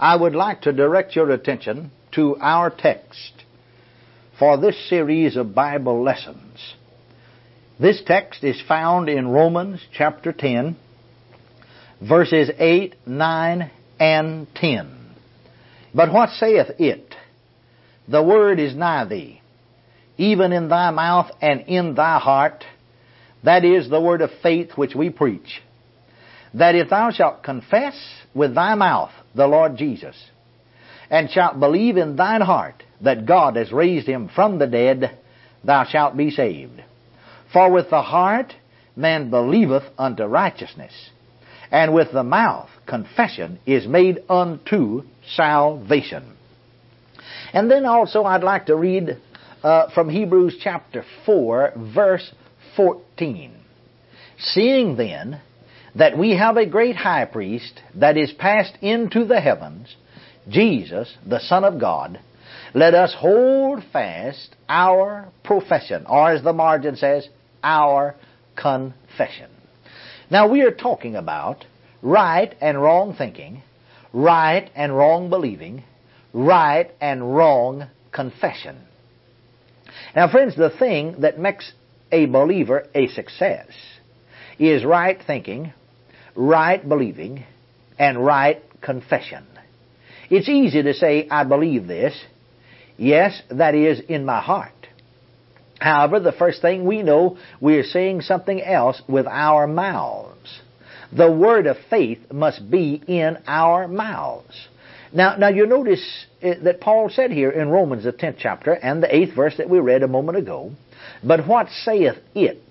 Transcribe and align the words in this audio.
I 0.00 0.16
would 0.16 0.34
like 0.34 0.62
to 0.62 0.72
direct 0.72 1.14
your 1.14 1.30
attention 1.30 1.90
to 2.12 2.34
our 2.40 2.70
text 2.70 3.44
for 4.38 4.56
this 4.56 4.88
series 4.88 5.36
of 5.36 5.54
Bible 5.54 6.02
lessons. 6.02 6.74
This 7.78 8.00
text 8.06 8.42
is 8.42 8.62
found 8.66 9.10
in 9.10 9.28
Romans 9.28 9.78
chapter 9.92 10.32
10, 10.32 10.74
verses 12.00 12.50
8, 12.58 12.94
9, 13.04 13.70
and 14.00 14.46
10. 14.54 15.14
But 15.94 16.10
what 16.14 16.30
saith 16.30 16.68
it? 16.78 17.14
The 18.08 18.22
word 18.22 18.58
is 18.58 18.74
nigh 18.74 19.04
thee, 19.04 19.42
even 20.16 20.54
in 20.54 20.70
thy 20.70 20.90
mouth 20.92 21.30
and 21.42 21.60
in 21.68 21.94
thy 21.94 22.18
heart. 22.18 22.64
That 23.44 23.66
is 23.66 23.90
the 23.90 24.00
word 24.00 24.22
of 24.22 24.30
faith 24.42 24.70
which 24.76 24.94
we 24.94 25.10
preach. 25.10 25.60
That 26.54 26.74
if 26.74 26.88
thou 26.88 27.10
shalt 27.10 27.42
confess 27.42 27.94
with 28.34 28.54
thy 28.54 28.74
mouth 28.74 29.12
the 29.34 29.46
Lord 29.46 29.76
Jesus, 29.76 30.16
and 31.10 31.30
shalt 31.30 31.60
believe 31.60 31.96
in 31.96 32.16
thine 32.16 32.40
heart 32.40 32.82
that 33.00 33.26
God 33.26 33.56
has 33.56 33.72
raised 33.72 34.06
him 34.06 34.30
from 34.34 34.58
the 34.58 34.66
dead, 34.66 35.18
thou 35.64 35.84
shalt 35.84 36.16
be 36.16 36.30
saved. 36.30 36.82
For 37.52 37.70
with 37.70 37.90
the 37.90 38.02
heart 38.02 38.54
man 38.96 39.30
believeth 39.30 39.84
unto 39.98 40.24
righteousness, 40.24 40.92
and 41.70 41.94
with 41.94 42.12
the 42.12 42.24
mouth 42.24 42.68
confession 42.86 43.58
is 43.66 43.86
made 43.86 44.18
unto 44.28 45.02
salvation. 45.36 46.36
And 47.52 47.70
then 47.70 47.84
also 47.84 48.24
I'd 48.24 48.42
like 48.42 48.66
to 48.66 48.76
read 48.76 49.16
uh, 49.62 49.90
from 49.94 50.08
Hebrews 50.08 50.58
chapter 50.62 51.04
4, 51.26 51.72
verse 51.94 52.32
14. 52.76 53.52
Seeing 54.38 54.96
then 54.96 55.40
that 55.94 56.16
we 56.16 56.36
have 56.36 56.56
a 56.56 56.66
great 56.66 56.96
high 56.96 57.24
priest 57.24 57.80
that 57.94 58.16
is 58.16 58.32
passed 58.32 58.76
into 58.80 59.24
the 59.24 59.40
heavens, 59.40 59.94
Jesus, 60.48 61.16
the 61.26 61.40
Son 61.40 61.64
of 61.64 61.80
God, 61.80 62.20
let 62.74 62.94
us 62.94 63.14
hold 63.16 63.82
fast 63.92 64.54
our 64.68 65.28
profession, 65.42 66.06
or 66.06 66.30
as 66.30 66.42
the 66.42 66.52
margin 66.52 66.96
says, 66.96 67.28
our 67.62 68.14
confession. 68.56 69.50
Now 70.30 70.48
we 70.48 70.62
are 70.62 70.70
talking 70.70 71.16
about 71.16 71.64
right 72.02 72.54
and 72.60 72.80
wrong 72.80 73.14
thinking, 73.16 73.62
right 74.12 74.70
and 74.74 74.96
wrong 74.96 75.30
believing, 75.30 75.82
right 76.32 76.90
and 77.00 77.34
wrong 77.34 77.88
confession. 78.12 78.78
Now 80.14 80.30
friends, 80.30 80.56
the 80.56 80.70
thing 80.70 81.16
that 81.20 81.38
makes 81.38 81.72
a 82.12 82.26
believer 82.26 82.86
a 82.94 83.08
success 83.08 83.68
is 84.58 84.84
right 84.84 85.18
thinking, 85.26 85.72
right 86.40 86.86
believing, 86.86 87.44
and 87.98 88.24
right 88.24 88.62
confession. 88.80 89.46
It's 90.30 90.48
easy 90.48 90.82
to 90.82 90.94
say, 90.94 91.28
I 91.30 91.44
believe 91.44 91.86
this. 91.86 92.18
Yes, 92.96 93.40
that 93.50 93.74
is 93.74 94.00
in 94.08 94.24
my 94.24 94.40
heart. 94.40 94.72
However, 95.80 96.20
the 96.20 96.32
first 96.32 96.62
thing 96.62 96.84
we 96.84 97.02
know, 97.02 97.38
we 97.60 97.76
are 97.76 97.84
saying 97.84 98.22
something 98.22 98.62
else 98.62 99.00
with 99.08 99.26
our 99.26 99.66
mouths. 99.66 100.60
The 101.12 101.30
word 101.30 101.66
of 101.66 101.76
faith 101.88 102.32
must 102.32 102.70
be 102.70 103.02
in 103.06 103.38
our 103.46 103.88
mouths. 103.88 104.68
Now, 105.12 105.36
now 105.36 105.48
you 105.48 105.66
notice 105.66 106.26
eh, 106.40 106.54
that 106.62 106.80
Paul 106.80 107.10
said 107.10 107.32
here 107.32 107.50
in 107.50 107.68
Romans 107.68 108.04
the 108.04 108.12
10th 108.12 108.36
chapter 108.38 108.72
and 108.72 109.02
the 109.02 109.08
8th 109.08 109.34
verse 109.34 109.56
that 109.58 109.68
we 109.68 109.80
read 109.80 110.02
a 110.02 110.08
moment 110.08 110.38
ago, 110.38 110.72
but 111.24 111.46
what 111.46 111.68
saith 111.84 112.16
it? 112.34 112.62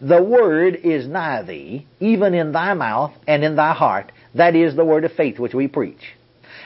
The 0.00 0.22
word 0.22 0.76
is 0.76 1.06
nigh 1.06 1.42
thee, 1.42 1.86
even 2.00 2.34
in 2.34 2.52
thy 2.52 2.74
mouth 2.74 3.12
and 3.26 3.44
in 3.44 3.56
thy 3.56 3.72
heart. 3.74 4.12
That 4.34 4.54
is 4.54 4.74
the 4.74 4.84
word 4.84 5.04
of 5.04 5.12
faith 5.12 5.38
which 5.38 5.54
we 5.54 5.68
preach. 5.68 6.00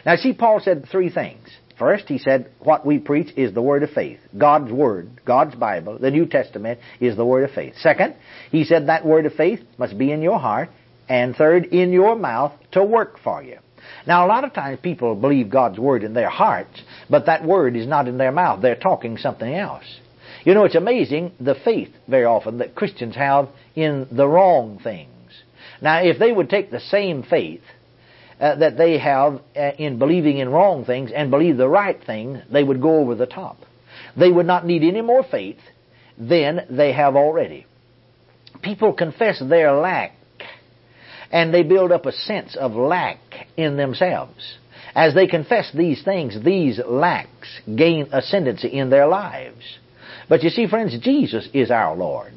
Now 0.06 0.16
see, 0.16 0.32
Paul 0.32 0.60
said 0.60 0.86
three 0.90 1.10
things. 1.10 1.48
First, 1.78 2.08
he 2.08 2.18
said, 2.18 2.50
what 2.58 2.84
we 2.84 2.98
preach 2.98 3.28
is 3.36 3.54
the 3.54 3.62
Word 3.62 3.84
of 3.84 3.90
faith. 3.90 4.18
God's 4.36 4.72
Word, 4.72 5.20
God's 5.24 5.54
Bible, 5.54 5.98
the 5.98 6.10
New 6.10 6.26
Testament 6.26 6.80
is 6.98 7.16
the 7.16 7.24
Word 7.24 7.48
of 7.48 7.54
faith. 7.54 7.74
Second, 7.76 8.16
he 8.50 8.64
said 8.64 8.88
that 8.88 9.06
Word 9.06 9.26
of 9.26 9.34
faith 9.34 9.60
must 9.78 9.96
be 9.96 10.10
in 10.10 10.20
your 10.20 10.40
heart. 10.40 10.70
And 11.08 11.36
third, 11.36 11.66
in 11.66 11.92
your 11.92 12.16
mouth 12.16 12.52
to 12.72 12.84
work 12.84 13.18
for 13.22 13.42
you. 13.42 13.58
Now, 14.06 14.26
a 14.26 14.28
lot 14.28 14.44
of 14.44 14.52
times 14.52 14.80
people 14.82 15.14
believe 15.14 15.50
God's 15.50 15.78
Word 15.78 16.02
in 16.02 16.14
their 16.14 16.28
hearts, 16.28 16.82
but 17.08 17.26
that 17.26 17.44
Word 17.44 17.76
is 17.76 17.86
not 17.86 18.08
in 18.08 18.18
their 18.18 18.32
mouth. 18.32 18.60
They're 18.60 18.74
talking 18.74 19.16
something 19.16 19.54
else. 19.54 19.84
You 20.48 20.54
know, 20.54 20.64
it's 20.64 20.76
amazing 20.76 21.32
the 21.38 21.56
faith 21.62 21.90
very 22.08 22.24
often 22.24 22.56
that 22.56 22.74
Christians 22.74 23.14
have 23.16 23.50
in 23.74 24.08
the 24.10 24.26
wrong 24.26 24.80
things. 24.82 25.10
Now, 25.82 25.98
if 26.02 26.18
they 26.18 26.32
would 26.32 26.48
take 26.48 26.70
the 26.70 26.80
same 26.80 27.22
faith 27.22 27.60
uh, 28.40 28.54
that 28.54 28.78
they 28.78 28.96
have 28.96 29.42
uh, 29.54 29.72
in 29.76 29.98
believing 29.98 30.38
in 30.38 30.48
wrong 30.48 30.86
things 30.86 31.10
and 31.14 31.30
believe 31.30 31.58
the 31.58 31.68
right 31.68 32.02
thing, 32.02 32.40
they 32.50 32.64
would 32.64 32.80
go 32.80 32.96
over 32.96 33.14
the 33.14 33.26
top. 33.26 33.58
They 34.16 34.30
would 34.30 34.46
not 34.46 34.64
need 34.64 34.84
any 34.84 35.02
more 35.02 35.22
faith 35.22 35.58
than 36.16 36.60
they 36.70 36.94
have 36.94 37.14
already. 37.14 37.66
People 38.62 38.94
confess 38.94 39.42
their 39.46 39.72
lack 39.72 40.12
and 41.30 41.52
they 41.52 41.62
build 41.62 41.92
up 41.92 42.06
a 42.06 42.12
sense 42.12 42.56
of 42.56 42.72
lack 42.72 43.18
in 43.58 43.76
themselves. 43.76 44.56
As 44.94 45.14
they 45.14 45.26
confess 45.26 45.70
these 45.74 46.02
things, 46.02 46.42
these 46.42 46.80
lacks 46.86 47.60
gain 47.76 48.08
ascendancy 48.12 48.68
in 48.68 48.88
their 48.88 49.08
lives. 49.08 49.78
But 50.28 50.42
you 50.42 50.50
see, 50.50 50.66
friends, 50.66 50.96
Jesus 51.00 51.48
is 51.52 51.70
our 51.70 51.96
Lord. 51.96 52.32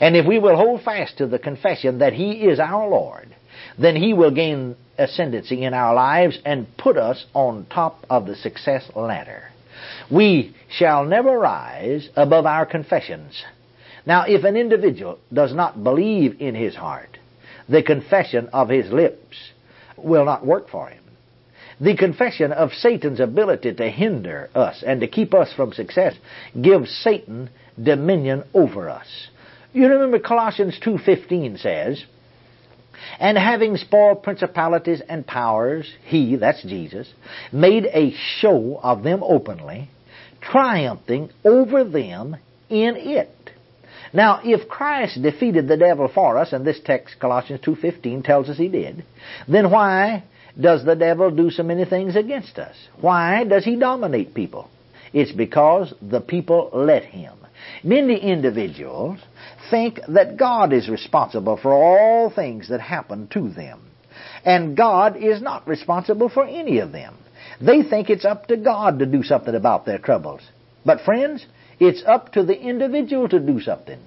And 0.00 0.16
if 0.16 0.26
we 0.26 0.38
will 0.38 0.56
hold 0.56 0.82
fast 0.82 1.18
to 1.18 1.26
the 1.26 1.38
confession 1.38 1.98
that 1.98 2.12
He 2.12 2.32
is 2.32 2.60
our 2.60 2.88
Lord, 2.88 3.34
then 3.78 3.96
He 3.96 4.14
will 4.14 4.30
gain 4.30 4.76
ascendancy 4.98 5.64
in 5.64 5.74
our 5.74 5.94
lives 5.94 6.38
and 6.44 6.66
put 6.76 6.96
us 6.96 7.24
on 7.34 7.66
top 7.66 8.04
of 8.08 8.26
the 8.26 8.36
success 8.36 8.90
ladder. 8.94 9.44
We 10.10 10.54
shall 10.70 11.04
never 11.04 11.38
rise 11.38 12.08
above 12.16 12.46
our 12.46 12.66
confessions. 12.66 13.42
Now, 14.06 14.24
if 14.26 14.44
an 14.44 14.56
individual 14.56 15.18
does 15.32 15.54
not 15.54 15.82
believe 15.82 16.40
in 16.40 16.54
his 16.54 16.74
heart, 16.74 17.18
the 17.68 17.82
confession 17.82 18.48
of 18.52 18.68
his 18.68 18.90
lips 18.90 19.36
will 19.96 20.24
not 20.24 20.44
work 20.44 20.68
for 20.68 20.88
him. 20.88 21.02
The 21.82 21.96
confession 21.96 22.52
of 22.52 22.72
Satan's 22.74 23.18
ability 23.18 23.74
to 23.74 23.90
hinder 23.90 24.48
us 24.54 24.84
and 24.86 25.00
to 25.00 25.08
keep 25.08 25.34
us 25.34 25.52
from 25.52 25.72
success 25.72 26.14
gives 26.60 26.88
Satan 27.02 27.50
dominion 27.82 28.44
over 28.54 28.88
us. 28.88 29.08
You 29.72 29.88
remember 29.88 30.20
Colossians 30.20 30.78
2.15 30.80 31.60
says, 31.60 32.04
and 33.18 33.36
having 33.36 33.76
spoiled 33.76 34.22
principalities 34.22 35.02
and 35.08 35.26
powers, 35.26 35.92
he, 36.04 36.36
that's 36.36 36.62
Jesus, 36.62 37.12
made 37.50 37.86
a 37.86 38.14
show 38.38 38.78
of 38.80 39.02
them 39.02 39.24
openly, 39.24 39.90
triumphing 40.40 41.30
over 41.44 41.82
them 41.82 42.36
in 42.70 42.94
it. 42.96 43.50
Now, 44.12 44.40
if 44.44 44.68
Christ 44.68 45.20
defeated 45.20 45.66
the 45.66 45.76
devil 45.76 46.08
for 46.14 46.38
us, 46.38 46.52
and 46.52 46.64
this 46.64 46.78
text, 46.84 47.16
Colossians 47.18 47.60
2.15, 47.62 48.22
tells 48.22 48.48
us 48.48 48.56
he 48.56 48.68
did, 48.68 49.04
then 49.48 49.68
why 49.72 50.22
does 50.60 50.84
the 50.84 50.94
devil 50.94 51.30
do 51.30 51.50
so 51.50 51.62
many 51.62 51.84
things 51.84 52.16
against 52.16 52.58
us? 52.58 52.76
Why 53.00 53.44
does 53.44 53.64
he 53.64 53.76
dominate 53.76 54.34
people? 54.34 54.68
It's 55.12 55.32
because 55.32 55.92
the 56.02 56.20
people 56.20 56.70
let 56.72 57.04
him. 57.04 57.34
Many 57.84 58.18
individuals 58.18 59.20
think 59.70 60.00
that 60.08 60.36
God 60.36 60.72
is 60.72 60.88
responsible 60.88 61.56
for 61.56 61.72
all 61.72 62.30
things 62.30 62.68
that 62.68 62.80
happen 62.80 63.28
to 63.28 63.48
them. 63.48 63.80
And 64.44 64.76
God 64.76 65.16
is 65.16 65.40
not 65.40 65.66
responsible 65.68 66.28
for 66.28 66.44
any 66.44 66.78
of 66.78 66.92
them. 66.92 67.16
They 67.60 67.82
think 67.82 68.10
it's 68.10 68.24
up 68.24 68.48
to 68.48 68.56
God 68.56 68.98
to 68.98 69.06
do 69.06 69.22
something 69.22 69.54
about 69.54 69.86
their 69.86 69.98
troubles. 69.98 70.40
But 70.84 71.02
friends, 71.02 71.46
it's 71.78 72.02
up 72.04 72.32
to 72.32 72.42
the 72.42 72.58
individual 72.58 73.28
to 73.28 73.38
do 73.38 73.60
something. 73.60 74.00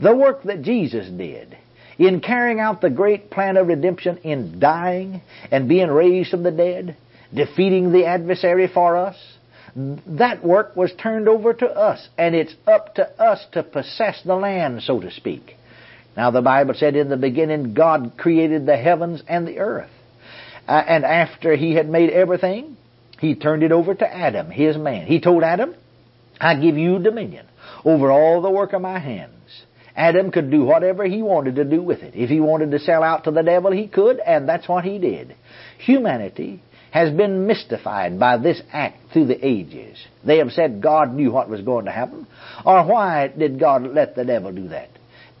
The 0.00 0.16
work 0.16 0.42
that 0.44 0.62
Jesus 0.62 1.08
did 1.08 1.56
in 1.98 2.20
carrying 2.20 2.60
out 2.60 2.80
the 2.80 2.90
great 2.90 3.30
plan 3.30 3.56
of 3.56 3.66
redemption 3.66 4.18
in 4.18 4.60
dying 4.60 5.20
and 5.50 5.68
being 5.68 5.88
raised 5.88 6.30
from 6.30 6.44
the 6.44 6.52
dead, 6.52 6.96
defeating 7.34 7.92
the 7.92 8.06
adversary 8.06 8.68
for 8.68 8.96
us, 8.96 9.16
that 10.06 10.44
work 10.44 10.76
was 10.76 10.92
turned 11.00 11.28
over 11.28 11.52
to 11.52 11.66
us, 11.66 12.08
and 12.16 12.34
it's 12.34 12.54
up 12.66 12.94
to 12.94 13.08
us 13.22 13.44
to 13.52 13.62
possess 13.62 14.22
the 14.24 14.34
land, 14.34 14.82
so 14.82 15.00
to 15.00 15.10
speak. 15.10 15.56
Now, 16.16 16.30
the 16.30 16.42
Bible 16.42 16.74
said 16.74 16.96
in 16.96 17.08
the 17.08 17.16
beginning, 17.16 17.74
God 17.74 18.14
created 18.16 18.66
the 18.66 18.76
heavens 18.76 19.22
and 19.28 19.46
the 19.46 19.58
earth. 19.58 19.90
Uh, 20.66 20.72
and 20.72 21.04
after 21.04 21.54
He 21.54 21.74
had 21.74 21.88
made 21.88 22.10
everything, 22.10 22.76
He 23.20 23.34
turned 23.34 23.62
it 23.62 23.72
over 23.72 23.94
to 23.94 24.06
Adam, 24.06 24.50
His 24.50 24.76
man. 24.76 25.06
He 25.06 25.20
told 25.20 25.42
Adam, 25.42 25.74
I 26.40 26.54
give 26.60 26.76
you 26.76 26.98
dominion 26.98 27.46
over 27.84 28.10
all 28.10 28.42
the 28.42 28.50
work 28.50 28.72
of 28.72 28.82
my 28.82 28.98
hands. 28.98 29.34
Adam 29.98 30.30
could 30.30 30.48
do 30.48 30.62
whatever 30.62 31.04
he 31.04 31.22
wanted 31.22 31.56
to 31.56 31.64
do 31.64 31.82
with 31.82 32.04
it. 32.04 32.14
If 32.14 32.30
he 32.30 32.38
wanted 32.38 32.70
to 32.70 32.78
sell 32.78 33.02
out 33.02 33.24
to 33.24 33.32
the 33.32 33.42
devil, 33.42 33.72
he 33.72 33.88
could, 33.88 34.20
and 34.20 34.48
that's 34.48 34.68
what 34.68 34.84
he 34.84 34.98
did. 34.98 35.34
Humanity 35.78 36.62
has 36.92 37.10
been 37.10 37.48
mystified 37.48 38.16
by 38.18 38.38
this 38.38 38.62
act 38.72 38.98
through 39.12 39.26
the 39.26 39.44
ages. 39.44 39.98
They 40.24 40.38
have 40.38 40.52
said 40.52 40.80
God 40.80 41.12
knew 41.12 41.32
what 41.32 41.50
was 41.50 41.62
going 41.62 41.86
to 41.86 41.90
happen. 41.90 42.28
Or 42.64 42.86
why 42.86 43.26
did 43.26 43.58
God 43.58 43.82
let 43.82 44.14
the 44.14 44.24
devil 44.24 44.52
do 44.52 44.68
that? 44.68 44.88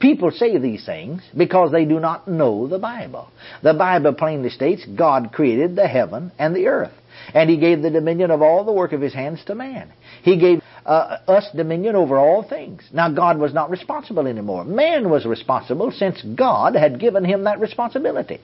People 0.00 0.32
say 0.32 0.58
these 0.58 0.84
things 0.84 1.22
because 1.36 1.70
they 1.70 1.84
do 1.84 2.00
not 2.00 2.26
know 2.26 2.66
the 2.66 2.80
Bible. 2.80 3.28
The 3.62 3.74
Bible 3.74 4.14
plainly 4.14 4.50
states 4.50 4.84
God 4.86 5.30
created 5.32 5.76
the 5.76 5.86
heaven 5.86 6.32
and 6.36 6.54
the 6.54 6.66
earth, 6.66 6.92
and 7.32 7.48
He 7.48 7.58
gave 7.58 7.82
the 7.82 7.90
dominion 7.90 8.32
of 8.32 8.42
all 8.42 8.64
the 8.64 8.72
work 8.72 8.92
of 8.92 9.00
His 9.00 9.14
hands 9.14 9.40
to 9.46 9.54
man. 9.54 9.92
He 10.22 10.36
gave 10.38 10.62
uh, 10.88 11.18
us 11.28 11.46
dominion 11.54 11.94
over 11.94 12.16
all 12.16 12.42
things. 12.42 12.82
Now, 12.94 13.10
God 13.10 13.38
was 13.38 13.52
not 13.52 13.70
responsible 13.70 14.26
anymore. 14.26 14.64
Man 14.64 15.10
was 15.10 15.26
responsible 15.26 15.92
since 15.92 16.22
God 16.22 16.74
had 16.74 16.98
given 16.98 17.24
him 17.24 17.44
that 17.44 17.60
responsibility. 17.60 18.40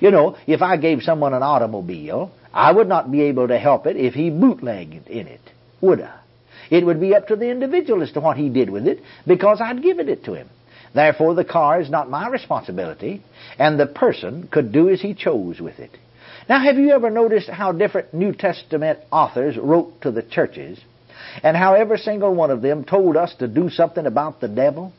You 0.00 0.10
know, 0.10 0.36
if 0.48 0.60
I 0.60 0.76
gave 0.76 1.02
someone 1.02 1.34
an 1.34 1.44
automobile, 1.44 2.32
I 2.52 2.72
would 2.72 2.88
not 2.88 3.12
be 3.12 3.22
able 3.22 3.46
to 3.46 3.58
help 3.58 3.86
it 3.86 3.96
if 3.96 4.12
he 4.12 4.28
bootlegged 4.28 5.06
in 5.06 5.28
it, 5.28 5.40
would 5.80 6.00
I? 6.00 6.18
It 6.68 6.84
would 6.84 7.00
be 7.00 7.14
up 7.14 7.28
to 7.28 7.36
the 7.36 7.50
individual 7.50 8.02
as 8.02 8.10
to 8.12 8.20
what 8.20 8.38
he 8.38 8.48
did 8.48 8.70
with 8.70 8.88
it 8.88 9.00
because 9.24 9.60
I'd 9.60 9.82
given 9.82 10.08
it 10.08 10.24
to 10.24 10.34
him. 10.34 10.48
Therefore, 10.94 11.34
the 11.34 11.44
car 11.44 11.80
is 11.80 11.90
not 11.90 12.10
my 12.10 12.28
responsibility, 12.28 13.22
and 13.58 13.78
the 13.78 13.86
person 13.86 14.48
could 14.50 14.72
do 14.72 14.88
as 14.88 15.00
he 15.00 15.14
chose 15.14 15.60
with 15.60 15.78
it. 15.78 15.90
Now, 16.48 16.60
have 16.60 16.76
you 16.76 16.90
ever 16.90 17.10
noticed 17.10 17.48
how 17.48 17.72
different 17.72 18.12
New 18.14 18.32
Testament 18.32 18.98
authors 19.12 19.56
wrote 19.56 20.02
to 20.02 20.10
the 20.10 20.22
churches, 20.22 20.80
and 21.42 21.56
how 21.56 21.74
every 21.74 21.98
single 21.98 22.34
one 22.34 22.50
of 22.50 22.62
them 22.62 22.84
told 22.84 23.16
us 23.16 23.34
to 23.38 23.48
do 23.48 23.70
something 23.70 24.06
about 24.06 24.40
the 24.40 24.48
devil? 24.48 24.92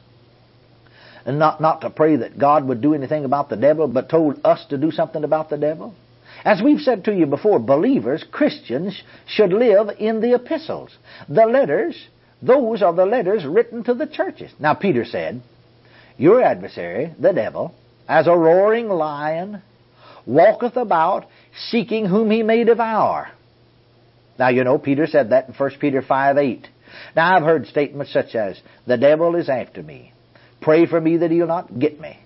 And 1.26 1.40
not, 1.40 1.60
not 1.60 1.82
to 1.82 1.90
pray 1.90 2.18
that 2.18 2.38
God 2.38 2.68
would 2.68 2.82
do 2.82 2.94
anything 2.94 3.26
about 3.26 3.50
the 3.50 3.56
devil, 3.56 3.88
but 3.88 4.10
told 4.10 4.40
us 4.44 4.64
to 4.70 4.78
do 4.78 4.92
something 4.92 5.24
about 5.24 5.50
the 5.50 5.58
devil? 5.58 5.96
As 6.44 6.62
we've 6.62 6.82
said 6.82 7.06
to 7.06 7.16
you 7.16 7.26
before, 7.26 7.60
believers, 7.60 8.24
Christians, 8.32 9.02
should 9.28 9.52
live 9.52 9.90
in 10.00 10.22
the 10.22 10.36
epistles. 10.36 10.96
The 11.28 11.46
letters, 11.46 11.98
those 12.42 12.84
are 12.84 12.94
the 12.94 13.06
letters 13.06 13.46
written 13.46 13.84
to 13.86 13.96
the 13.96 14.06
churches. 14.06 14.52
Now, 14.60 14.76
Peter 14.76 15.06
said, 15.06 15.42
your 16.18 16.44
adversary, 16.44 17.14
the 17.20 17.34
devil, 17.34 17.74
as 18.08 18.28
a 18.28 18.38
roaring 18.38 18.90
lion, 18.90 19.62
walketh 20.26 20.78
about, 20.78 21.26
seeking 21.70 22.06
whom 22.06 22.30
he 22.30 22.44
may 22.44 22.64
devour. 22.64 23.30
Now, 24.38 24.50
you 24.50 24.64
know, 24.64 24.78
Peter 24.78 25.08
said 25.08 25.30
that 25.30 25.48
in 25.48 25.54
1 25.54 25.72
Peter 25.80 26.02
5 26.02 26.38
8. 26.38 26.68
Now, 27.16 27.36
I've 27.36 27.44
heard 27.44 27.68
statements 27.68 28.14
such 28.14 28.36
as, 28.36 28.60
The 28.86 28.98
devil 28.98 29.36
is 29.36 29.50
after 29.50 29.82
me. 29.82 30.14
Pray 30.62 30.86
for 30.86 31.00
me 31.00 31.18
that 31.18 31.32
he'll 31.32 31.48
not 31.48 31.78
get 31.78 32.00
me. 32.00 32.18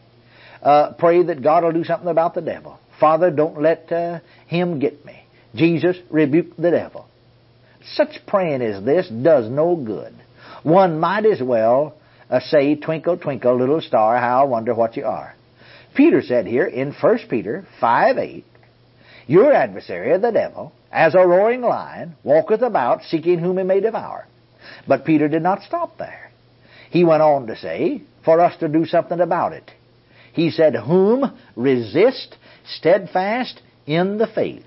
Uh, 0.61 0.93
pray 0.93 1.23
that 1.23 1.41
God 1.41 1.63
will 1.63 1.71
do 1.71 1.83
something 1.83 2.09
about 2.09 2.33
the 2.33 2.41
devil. 2.41 2.79
Father, 2.99 3.31
don't 3.31 3.61
let 3.61 3.91
uh, 3.91 4.19
him 4.47 4.79
get 4.79 5.05
me. 5.05 5.23
Jesus, 5.55 5.97
rebuke 6.09 6.55
the 6.57 6.71
devil. 6.71 7.07
Such 7.93 8.25
praying 8.27 8.61
as 8.61 8.83
this 8.83 9.07
does 9.07 9.49
no 9.49 9.75
good. 9.75 10.13
One 10.63 10.99
might 10.99 11.25
as 11.25 11.41
well 11.41 11.95
uh, 12.29 12.39
say, 12.41 12.75
Twinkle, 12.75 13.17
twinkle, 13.17 13.57
little 13.57 13.81
star, 13.81 14.17
how 14.17 14.41
I 14.41 14.43
wonder 14.45 14.75
what 14.75 14.97
you 14.97 15.05
are. 15.05 15.33
Peter 15.95 16.21
said 16.21 16.45
here 16.45 16.65
in 16.65 16.93
1 16.93 17.19
Peter 17.29 17.65
5 17.79 18.17
8, 18.17 18.45
Your 19.27 19.53
adversary, 19.53 20.17
the 20.19 20.31
devil, 20.31 20.73
as 20.91 21.15
a 21.15 21.25
roaring 21.27 21.61
lion, 21.61 22.15
walketh 22.23 22.61
about 22.61 23.03
seeking 23.03 23.39
whom 23.39 23.57
he 23.57 23.63
may 23.63 23.79
devour. 23.79 24.27
But 24.87 25.05
Peter 25.05 25.27
did 25.27 25.43
not 25.43 25.63
stop 25.63 25.97
there. 25.97 26.31
He 26.89 27.03
went 27.03 27.21
on 27.21 27.47
to 27.47 27.55
say, 27.55 28.01
for 28.25 28.39
us 28.39 28.57
to 28.59 28.67
do 28.67 28.85
something 28.85 29.19
about 29.19 29.53
it. 29.53 29.71
He 30.33 30.51
said, 30.51 30.75
Whom 30.75 31.37
resist 31.55 32.35
steadfast 32.65 33.61
in 33.85 34.17
the 34.17 34.27
faith. 34.27 34.65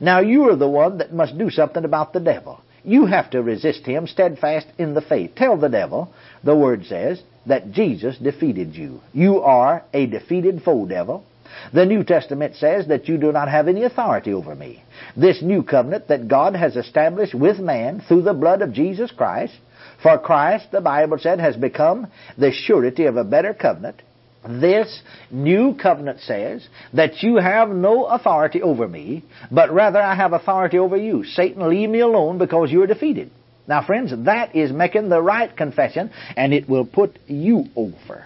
Now 0.00 0.20
you 0.20 0.50
are 0.50 0.56
the 0.56 0.68
one 0.68 0.98
that 0.98 1.12
must 1.12 1.38
do 1.38 1.50
something 1.50 1.84
about 1.84 2.12
the 2.12 2.20
devil. 2.20 2.60
You 2.84 3.06
have 3.06 3.30
to 3.30 3.42
resist 3.42 3.84
him 3.84 4.06
steadfast 4.06 4.66
in 4.78 4.94
the 4.94 5.00
faith. 5.00 5.32
Tell 5.36 5.56
the 5.56 5.68
devil, 5.68 6.12
the 6.44 6.56
word 6.56 6.84
says, 6.86 7.22
that 7.46 7.72
Jesus 7.72 8.16
defeated 8.18 8.74
you. 8.74 9.00
You 9.12 9.40
are 9.40 9.84
a 9.92 10.06
defeated 10.06 10.62
foe 10.62 10.86
devil. 10.86 11.24
The 11.72 11.86
New 11.86 12.04
Testament 12.04 12.56
says 12.56 12.88
that 12.88 13.08
you 13.08 13.18
do 13.18 13.32
not 13.32 13.48
have 13.48 13.68
any 13.68 13.84
authority 13.84 14.32
over 14.32 14.54
me. 14.54 14.82
This 15.16 15.42
new 15.42 15.62
covenant 15.62 16.08
that 16.08 16.28
God 16.28 16.54
has 16.54 16.76
established 16.76 17.34
with 17.34 17.58
man 17.58 18.02
through 18.06 18.22
the 18.22 18.34
blood 18.34 18.62
of 18.62 18.72
Jesus 18.72 19.10
Christ, 19.10 19.54
for 20.02 20.18
Christ, 20.18 20.70
the 20.72 20.80
Bible 20.80 21.18
said, 21.18 21.40
has 21.40 21.56
become 21.56 22.06
the 22.36 22.52
surety 22.52 23.06
of 23.06 23.16
a 23.16 23.24
better 23.24 23.54
covenant, 23.54 24.02
this 24.48 25.02
new 25.30 25.74
covenant 25.80 26.20
says 26.20 26.66
that 26.92 27.22
you 27.22 27.36
have 27.36 27.68
no 27.68 28.04
authority 28.06 28.62
over 28.62 28.86
me, 28.86 29.24
but 29.50 29.72
rather 29.72 30.00
I 30.00 30.14
have 30.14 30.32
authority 30.32 30.78
over 30.78 30.96
you. 30.96 31.24
Satan, 31.24 31.68
leave 31.68 31.90
me 31.90 32.00
alone 32.00 32.38
because 32.38 32.70
you 32.70 32.82
are 32.82 32.86
defeated. 32.86 33.30
Now, 33.66 33.84
friends, 33.84 34.12
that 34.24 34.54
is 34.54 34.70
making 34.70 35.08
the 35.08 35.20
right 35.20 35.54
confession, 35.54 36.12
and 36.36 36.54
it 36.54 36.68
will 36.68 36.86
put 36.86 37.18
you 37.26 37.64
over. 37.74 38.24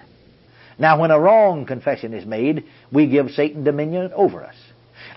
Now, 0.80 0.98
when 0.98 1.10
a 1.10 1.20
wrong 1.20 1.66
confession 1.66 2.14
is 2.14 2.24
made, 2.24 2.64
we 2.90 3.06
give 3.06 3.30
Satan 3.30 3.64
dominion 3.64 4.12
over 4.14 4.42
us. 4.42 4.56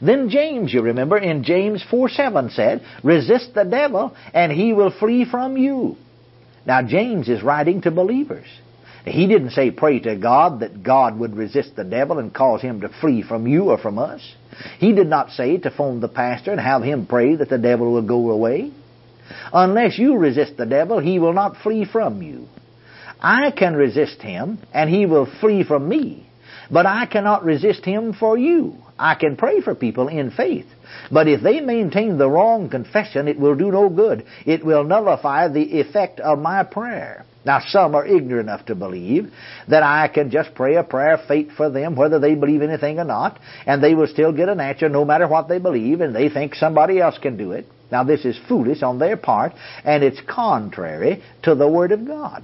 Then 0.01 0.29
James, 0.29 0.73
you 0.73 0.81
remember, 0.81 1.17
in 1.17 1.45
James 1.45 1.81
4 1.89 2.09
7 2.09 2.49
said, 2.49 2.81
Resist 3.01 3.53
the 3.55 3.63
devil, 3.63 4.13
and 4.33 4.51
he 4.51 4.73
will 4.73 4.91
flee 4.91 5.25
from 5.25 5.55
you. 5.55 5.95
Now, 6.65 6.81
James 6.81 7.29
is 7.29 7.41
writing 7.41 7.81
to 7.81 7.91
believers. 7.91 8.45
He 9.05 9.25
didn't 9.27 9.51
say 9.51 9.71
pray 9.71 9.99
to 10.01 10.17
God 10.17 10.59
that 10.59 10.83
God 10.83 11.17
would 11.19 11.35
resist 11.35 11.75
the 11.75 11.83
devil 11.83 12.19
and 12.19 12.33
cause 12.33 12.61
him 12.61 12.81
to 12.81 12.89
flee 13.01 13.21
from 13.21 13.47
you 13.47 13.69
or 13.69 13.77
from 13.77 13.97
us. 13.97 14.21
He 14.79 14.93
did 14.93 15.07
not 15.07 15.31
say 15.31 15.57
to 15.57 15.71
phone 15.71 16.01
the 16.01 16.09
pastor 16.09 16.51
and 16.51 16.59
have 16.59 16.83
him 16.83 17.05
pray 17.05 17.35
that 17.35 17.49
the 17.49 17.57
devil 17.57 17.91
will 17.91 18.07
go 18.07 18.31
away. 18.31 18.71
Unless 19.51 19.97
you 19.97 20.17
resist 20.17 20.57
the 20.57 20.65
devil, 20.65 20.99
he 20.99 21.19
will 21.19 21.33
not 21.33 21.57
flee 21.63 21.85
from 21.85 22.21
you. 22.21 22.47
I 23.23 23.51
can 23.51 23.75
resist 23.75 24.21
him 24.21 24.59
and 24.73 24.89
he 24.89 25.05
will 25.05 25.27
flee 25.39 25.63
from 25.63 25.87
me. 25.87 26.29
But 26.69 26.85
I 26.85 27.05
cannot 27.05 27.45
resist 27.45 27.85
him 27.85 28.13
for 28.13 28.37
you. 28.37 28.75
I 28.99 29.15
can 29.15 29.37
pray 29.37 29.61
for 29.61 29.75
people 29.75 30.07
in 30.07 30.31
faith. 30.31 30.67
But 31.11 31.27
if 31.27 31.41
they 31.41 31.61
maintain 31.61 32.17
the 32.17 32.29
wrong 32.29 32.69
confession, 32.69 33.27
it 33.27 33.39
will 33.39 33.55
do 33.55 33.71
no 33.71 33.89
good. 33.89 34.25
It 34.45 34.65
will 34.65 34.83
nullify 34.83 35.47
the 35.47 35.79
effect 35.79 36.19
of 36.19 36.39
my 36.39 36.63
prayer. 36.63 37.25
Now, 37.45 37.59
some 37.67 37.95
are 37.95 38.05
ignorant 38.05 38.47
enough 38.47 38.65
to 38.67 38.75
believe 38.75 39.31
that 39.67 39.83
I 39.83 40.07
can 40.07 40.31
just 40.31 40.55
pray 40.55 40.75
a 40.75 40.83
prayer 40.83 41.15
of 41.15 41.27
faith 41.27 41.51
for 41.57 41.69
them, 41.69 41.95
whether 41.95 42.19
they 42.19 42.35
believe 42.35 42.61
anything 42.61 42.99
or 42.99 43.03
not, 43.03 43.37
and 43.65 43.83
they 43.83 43.95
will 43.95 44.07
still 44.07 44.31
get 44.31 44.47
an 44.47 44.61
answer 44.61 44.87
no 44.87 45.03
matter 45.03 45.27
what 45.27 45.49
they 45.49 45.59
believe, 45.59 45.99
and 45.99 46.15
they 46.15 46.29
think 46.29 46.55
somebody 46.55 47.01
else 47.01 47.17
can 47.17 47.35
do 47.35 47.51
it. 47.51 47.65
Now, 47.91 48.05
this 48.05 48.23
is 48.23 48.39
foolish 48.47 48.81
on 48.81 48.97
their 48.97 49.17
part, 49.17 49.53
and 49.83 50.03
it's 50.03 50.21
contrary 50.21 51.21
to 51.43 51.53
the 51.55 51.67
Word 51.67 51.91
of 51.91 52.07
God. 52.07 52.43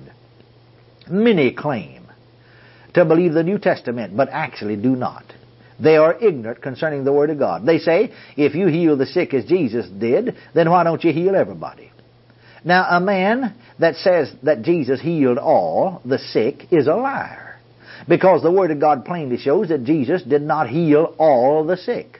Many 1.09 1.51
claim 1.51 2.07
to 2.93 3.05
believe 3.05 3.33
the 3.33 3.43
New 3.43 3.59
Testament, 3.59 4.15
but 4.15 4.29
actually 4.29 4.75
do 4.75 4.95
not. 4.95 5.23
They 5.79 5.95
are 5.95 6.21
ignorant 6.21 6.61
concerning 6.61 7.05
the 7.05 7.13
Word 7.13 7.29
of 7.29 7.39
God. 7.39 7.65
They 7.65 7.79
say, 7.79 8.11
if 8.35 8.53
you 8.53 8.67
heal 8.67 8.97
the 8.97 9.05
sick 9.05 9.33
as 9.33 9.45
Jesus 9.45 9.87
did, 9.87 10.35
then 10.53 10.69
why 10.69 10.83
don't 10.83 11.03
you 11.03 11.13
heal 11.13 11.35
everybody? 11.35 11.91
Now, 12.65 12.85
a 12.89 12.99
man 12.99 13.55
that 13.79 13.95
says 13.95 14.31
that 14.43 14.63
Jesus 14.63 14.99
healed 14.99 15.37
all 15.37 16.01
the 16.03 16.19
sick 16.19 16.65
is 16.71 16.87
a 16.87 16.95
liar. 16.95 17.57
Because 18.07 18.41
the 18.41 18.51
Word 18.51 18.71
of 18.71 18.79
God 18.79 19.05
plainly 19.05 19.37
shows 19.37 19.69
that 19.69 19.85
Jesus 19.85 20.21
did 20.23 20.41
not 20.41 20.67
heal 20.67 21.15
all 21.17 21.65
the 21.65 21.77
sick. 21.77 22.19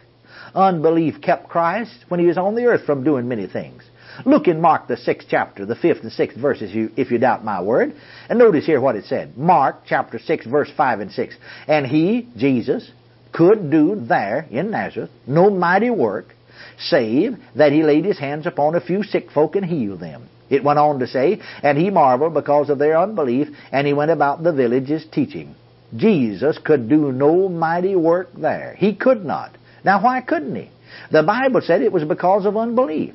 Unbelief 0.56 1.22
kept 1.22 1.50
Christ 1.50 2.06
when 2.08 2.20
he 2.20 2.26
was 2.26 2.38
on 2.38 2.56
the 2.56 2.66
earth 2.66 2.86
from 2.86 3.04
doing 3.04 3.28
many 3.28 3.48
things. 3.48 3.84
Look 4.26 4.48
in 4.48 4.62
Mark 4.62 4.88
the 4.88 4.98
sixth 4.98 5.28
chapter, 5.30 5.66
the 5.66 5.76
fifth 5.76 6.04
and 6.04 6.12
sixth 6.12 6.38
verses, 6.38 6.72
if 6.98 7.12
you 7.12 7.18
doubt 7.18 7.44
my 7.44 7.62
word. 7.62 7.94
And 8.30 8.40
notice 8.40 8.66
here 8.66 8.82
what 8.82 8.96
it 8.96 9.06
said. 9.06 9.38
Mark 9.38 9.84
chapter 9.88 10.20
six, 10.20 10.46
verse 10.46 10.70
five 10.76 11.00
and 11.00 11.12
six. 11.12 11.36
And 11.68 11.86
he, 11.86 12.28
Jesus, 12.36 12.92
could 13.32 13.70
do 13.70 13.96
there 13.96 14.48
in 14.50 14.72
Nazareth 14.72 15.12
no 15.28 15.50
mighty 15.50 15.90
work, 15.90 16.34
save 16.80 17.38
that 17.56 17.72
he 17.72 17.84
laid 17.84 18.06
his 18.06 18.20
hands 18.20 18.46
upon 18.48 18.76
a 18.76 18.82
few 18.82 19.04
sick 19.04 19.32
folk 19.32 19.56
and 19.56 19.66
healed 19.66 20.00
them. 20.00 20.30
It 20.50 20.64
went 20.64 20.80
on 20.80 21.00
to 21.00 21.08
say, 21.08 21.40
And 21.62 21.78
he 21.78 21.90
marveled 21.90 22.34
because 22.34 22.70
of 22.70 22.80
their 22.80 22.98
unbelief, 22.98 23.50
and 23.72 23.86
he 23.86 23.94
went 23.94 24.12
about 24.12 24.44
the 24.44 24.54
villages 24.54 25.06
teaching. 25.12 25.56
Jesus 25.96 26.58
could 26.64 26.90
do 26.90 27.12
no 27.12 27.50
mighty 27.50 27.96
work 27.96 28.30
there. 28.36 28.76
He 28.78 28.96
could 28.96 29.26
not. 29.26 29.56
Now, 29.84 30.04
why 30.04 30.22
couldn't 30.22 30.56
he? 30.56 30.70
The 31.12 31.24
Bible 31.24 31.62
said 31.64 31.82
it 31.82 31.92
was 31.92 32.04
because 32.04 32.46
of 32.46 32.58
unbelief. 32.58 33.14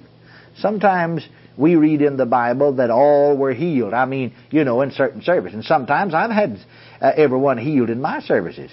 Sometimes 0.59 1.27
we 1.57 1.77
read 1.77 2.03
in 2.03 2.17
the 2.17 2.27
Bible 2.27 2.75
that 2.77 2.91
all 2.91 3.37
were 3.37 3.53
healed. 3.53 3.95
I 3.95 4.05
mean, 4.07 4.35
you 4.51 4.65
know, 4.65 4.81
in 4.83 4.91
certain 4.91 5.23
services. 5.23 5.55
And 5.55 5.65
sometimes 5.65 6.15
I've 6.15 6.31
had 6.31 6.59
uh, 7.01 7.13
everyone 7.17 7.59
healed 7.59 7.91
in 7.91 8.01
my 8.01 8.21
services. 8.21 8.71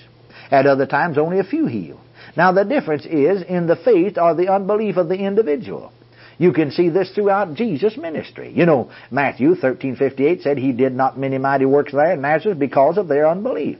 At 0.50 0.65
other 0.65 0.85
times, 0.85 1.17
only 1.17 1.39
a 1.39 1.43
few 1.43 1.65
healed. 1.67 2.01
Now, 2.35 2.51
the 2.51 2.65
difference 2.65 3.05
is 3.05 3.41
in 3.41 3.67
the 3.67 3.75
faith 3.75 4.17
or 4.17 4.35
the 4.35 4.51
unbelief 4.51 4.97
of 4.97 5.09
the 5.09 5.15
individual. 5.15 5.91
You 6.38 6.53
can 6.53 6.71
see 6.71 6.89
this 6.89 7.11
throughout 7.11 7.53
Jesus' 7.53 7.97
ministry. 7.97 8.51
You 8.51 8.65
know, 8.65 8.89
Matthew 9.11 9.55
13:58 9.55 10.41
said 10.41 10.57
he 10.57 10.71
did 10.71 10.93
not 10.93 11.17
many 11.17 11.38
mighty 11.38 11.65
works 11.65 11.91
there 11.91 12.13
in 12.13 12.21
Nazareth 12.21 12.57
because 12.57 12.97
of 12.97 13.07
their 13.07 13.27
unbelief. 13.27 13.77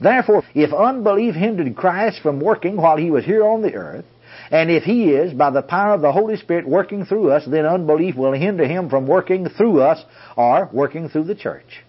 Therefore, 0.00 0.42
if 0.54 0.72
unbelief 0.72 1.34
hindered 1.34 1.76
Christ 1.76 2.20
from 2.22 2.40
working 2.40 2.76
while 2.76 2.96
he 2.96 3.10
was 3.10 3.24
here 3.24 3.44
on 3.44 3.62
the 3.62 3.74
earth, 3.74 4.06
and 4.50 4.70
if 4.70 4.84
he 4.84 5.10
is, 5.10 5.32
by 5.32 5.50
the 5.50 5.62
power 5.62 5.94
of 5.94 6.00
the 6.00 6.12
Holy 6.12 6.36
Spirit, 6.36 6.66
working 6.66 7.04
through 7.04 7.30
us, 7.30 7.44
then 7.46 7.66
unbelief 7.66 8.16
will 8.16 8.32
hinder 8.32 8.66
him 8.66 8.88
from 8.88 9.06
working 9.06 9.48
through 9.48 9.80
us 9.80 10.02
or 10.36 10.68
working 10.72 11.08
through 11.08 11.24
the 11.24 11.34
church. 11.34 11.84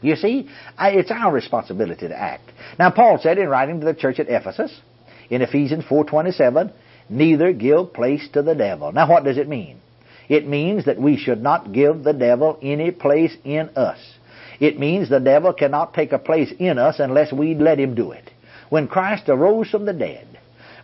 You 0.00 0.16
see, 0.16 0.48
it's 0.78 1.10
our 1.10 1.32
responsibility 1.32 2.08
to 2.08 2.18
act. 2.18 2.50
Now, 2.78 2.90
Paul 2.90 3.18
said 3.22 3.38
in 3.38 3.48
writing 3.48 3.80
to 3.80 3.86
the 3.86 3.94
church 3.94 4.20
at 4.20 4.28
Ephesus, 4.28 4.78
in 5.30 5.42
Ephesians 5.42 5.84
4.27, 5.84 6.72
neither 7.08 7.52
give 7.52 7.92
place 7.94 8.28
to 8.34 8.42
the 8.42 8.54
devil. 8.54 8.92
Now, 8.92 9.08
what 9.08 9.24
does 9.24 9.38
it 9.38 9.48
mean? 9.48 9.80
It 10.28 10.46
means 10.46 10.84
that 10.84 11.00
we 11.00 11.16
should 11.16 11.42
not 11.42 11.72
give 11.72 12.04
the 12.04 12.12
devil 12.12 12.58
any 12.60 12.90
place 12.90 13.34
in 13.44 13.70
us. 13.70 13.98
It 14.58 14.78
means 14.78 15.08
the 15.08 15.20
devil 15.20 15.52
cannot 15.52 15.94
take 15.94 16.12
a 16.12 16.18
place 16.18 16.52
in 16.58 16.78
us 16.78 16.98
unless 16.98 17.32
we 17.32 17.54
let 17.54 17.78
him 17.78 17.94
do 17.94 18.12
it. 18.12 18.30
When 18.68 18.88
Christ 18.88 19.28
arose 19.28 19.70
from 19.70 19.86
the 19.86 19.92
dead, 19.92 20.35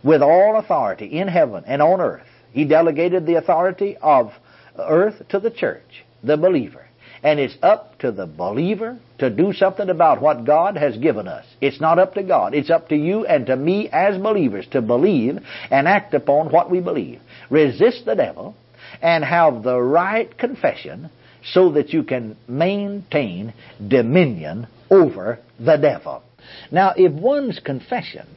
with 0.03 0.21
all 0.21 0.57
authority 0.57 1.05
in 1.05 1.27
heaven 1.27 1.63
and 1.65 1.81
on 1.81 2.01
earth, 2.01 2.27
he 2.51 2.65
delegated 2.65 3.25
the 3.25 3.35
authority 3.35 3.97
of 4.01 4.31
earth 4.77 5.27
to 5.29 5.39
the 5.39 5.51
church, 5.51 6.03
the 6.23 6.37
believer. 6.37 6.85
And 7.23 7.39
it's 7.39 7.55
up 7.63 7.97
to 7.99 8.11
the 8.11 8.27
believer 8.27 8.99
to 9.19 9.29
do 9.29 9.53
something 9.53 9.89
about 9.89 10.21
what 10.21 10.43
God 10.43 10.75
has 10.75 10.97
given 10.97 11.25
us. 11.27 11.45
It's 11.61 11.79
not 11.79 11.97
up 11.97 12.15
to 12.15 12.23
God. 12.23 12.53
It's 12.53 12.69
up 12.69 12.89
to 12.89 12.97
you 12.97 13.25
and 13.25 13.45
to 13.45 13.55
me 13.55 13.89
as 13.89 14.21
believers 14.21 14.67
to 14.71 14.81
believe 14.81 15.39
and 15.71 15.87
act 15.87 16.13
upon 16.13 16.51
what 16.51 16.69
we 16.69 16.81
believe. 16.81 17.21
Resist 17.49 18.05
the 18.05 18.15
devil 18.15 18.55
and 19.01 19.23
have 19.23 19.63
the 19.63 19.79
right 19.79 20.37
confession 20.37 21.09
so 21.45 21.71
that 21.71 21.89
you 21.93 22.03
can 22.03 22.35
maintain 22.47 23.53
dominion 23.85 24.67
over 24.89 25.39
the 25.59 25.77
devil. 25.77 26.23
Now, 26.71 26.93
if 26.95 27.13
one's 27.13 27.59
confession 27.59 28.27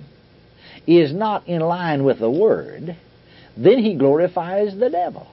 is 0.87 1.12
not 1.12 1.49
in 1.49 1.61
line 1.61 2.04
with 2.04 2.18
the 2.18 2.30
Word, 2.30 2.97
then 3.56 3.78
he 3.78 3.95
glorifies 3.95 4.76
the 4.76 4.90
devil. 4.90 5.26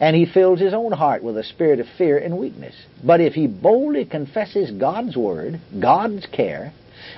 And 0.00 0.14
he 0.14 0.26
fills 0.26 0.60
his 0.60 0.74
own 0.74 0.92
heart 0.92 1.24
with 1.24 1.36
a 1.36 1.44
spirit 1.44 1.80
of 1.80 1.86
fear 1.96 2.18
and 2.18 2.38
weakness. 2.38 2.74
But 3.04 3.20
if 3.20 3.34
he 3.34 3.46
boldly 3.46 4.04
confesses 4.04 4.70
God's 4.70 5.16
Word, 5.16 5.60
God's 5.80 6.26
care, 6.26 6.72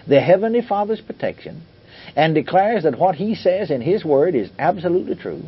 the 0.07 0.21
Heavenly 0.21 0.63
Father's 0.63 1.01
protection, 1.01 1.63
and 2.17 2.35
declares 2.35 2.85
that 2.85 2.99
what 2.99 3.17
he 3.17 3.35
says 3.35 3.71
in 3.71 3.83
his 3.83 4.05
Word 4.05 4.35
is 4.35 4.51
absolutely 4.59 5.17
true, 5.17 5.43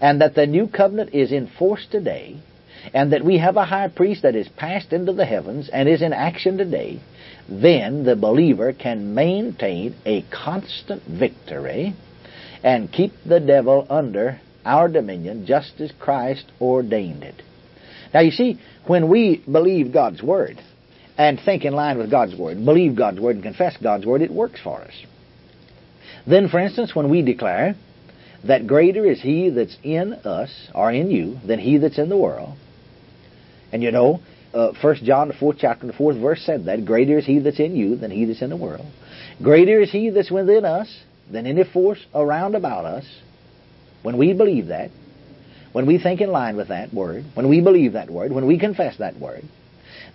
and 0.00 0.20
that 0.20 0.34
the 0.34 0.46
new 0.46 0.66
covenant 0.66 1.14
is 1.14 1.32
in 1.32 1.46
force 1.46 1.86
today, 1.90 2.36
and 2.94 3.12
that 3.12 3.24
we 3.24 3.38
have 3.38 3.56
a 3.56 3.64
high 3.64 3.88
priest 3.88 4.22
that 4.22 4.36
is 4.36 4.48
passed 4.48 4.92
into 4.92 5.12
the 5.12 5.24
heavens 5.24 5.68
and 5.72 5.88
is 5.88 6.02
in 6.02 6.12
action 6.12 6.58
today, 6.58 7.00
then 7.48 8.04
the 8.04 8.16
believer 8.16 8.72
can 8.72 9.14
maintain 9.14 9.94
a 10.04 10.22
constant 10.30 11.02
victory 11.04 11.94
and 12.62 12.92
keep 12.92 13.12
the 13.24 13.40
devil 13.40 13.86
under 13.88 14.40
our 14.64 14.88
dominion 14.88 15.46
just 15.46 15.80
as 15.80 15.92
Christ 15.98 16.50
ordained 16.60 17.22
it. 17.22 17.42
Now 18.12 18.20
you 18.20 18.30
see, 18.30 18.58
when 18.86 19.08
we 19.08 19.42
believe 19.50 19.92
God's 19.92 20.22
Word 20.22 20.60
and 21.18 21.40
think 21.40 21.64
in 21.64 21.74
line 21.74 21.98
with 21.98 22.10
God's 22.10 22.34
Word, 22.36 22.64
believe 22.64 22.96
God's 22.96 23.20
Word 23.20 23.36
and 23.36 23.44
confess 23.44 23.76
God's 23.76 24.06
Word, 24.06 24.22
it 24.22 24.30
works 24.30 24.60
for 24.62 24.80
us. 24.80 24.94
Then, 26.26 26.48
for 26.48 26.58
instance, 26.58 26.94
when 26.94 27.08
we 27.08 27.22
declare 27.22 27.76
that 28.44 28.66
greater 28.66 29.04
is 29.04 29.20
He 29.20 29.50
that's 29.50 29.76
in 29.82 30.12
us, 30.12 30.50
or 30.74 30.92
in 30.92 31.10
you, 31.10 31.38
than 31.46 31.58
He 31.58 31.78
that's 31.78 31.98
in 31.98 32.08
the 32.08 32.16
world, 32.16 32.56
and 33.72 33.82
you 33.82 33.90
know, 33.90 34.20
uh, 34.54 34.72
1 34.80 34.96
John, 35.04 35.28
the 35.28 35.34
4th 35.34 35.56
chapter, 35.58 35.86
the 35.86 35.92
4th 35.92 36.20
verse 36.20 36.42
said 36.42 36.64
that. 36.66 36.84
Greater 36.84 37.18
is 37.18 37.26
he 37.26 37.38
that's 37.38 37.60
in 37.60 37.76
you 37.76 37.96
than 37.96 38.10
he 38.10 38.24
that's 38.24 38.42
in 38.42 38.50
the 38.50 38.56
world. 38.56 38.86
Greater 39.42 39.80
is 39.80 39.90
he 39.90 40.10
that's 40.10 40.30
within 40.30 40.64
us 40.64 40.88
than 41.30 41.46
any 41.46 41.64
force 41.64 42.04
around 42.14 42.54
about 42.54 42.84
us. 42.84 43.04
When 44.02 44.16
we 44.16 44.32
believe 44.32 44.68
that, 44.68 44.90
when 45.72 45.86
we 45.86 45.98
think 45.98 46.20
in 46.20 46.30
line 46.30 46.56
with 46.56 46.68
that 46.68 46.94
word, 46.94 47.24
when 47.34 47.48
we 47.48 47.60
believe 47.60 47.92
that 47.94 48.08
word, 48.08 48.32
when 48.32 48.46
we 48.46 48.58
confess 48.58 48.96
that 48.98 49.18
word, 49.18 49.42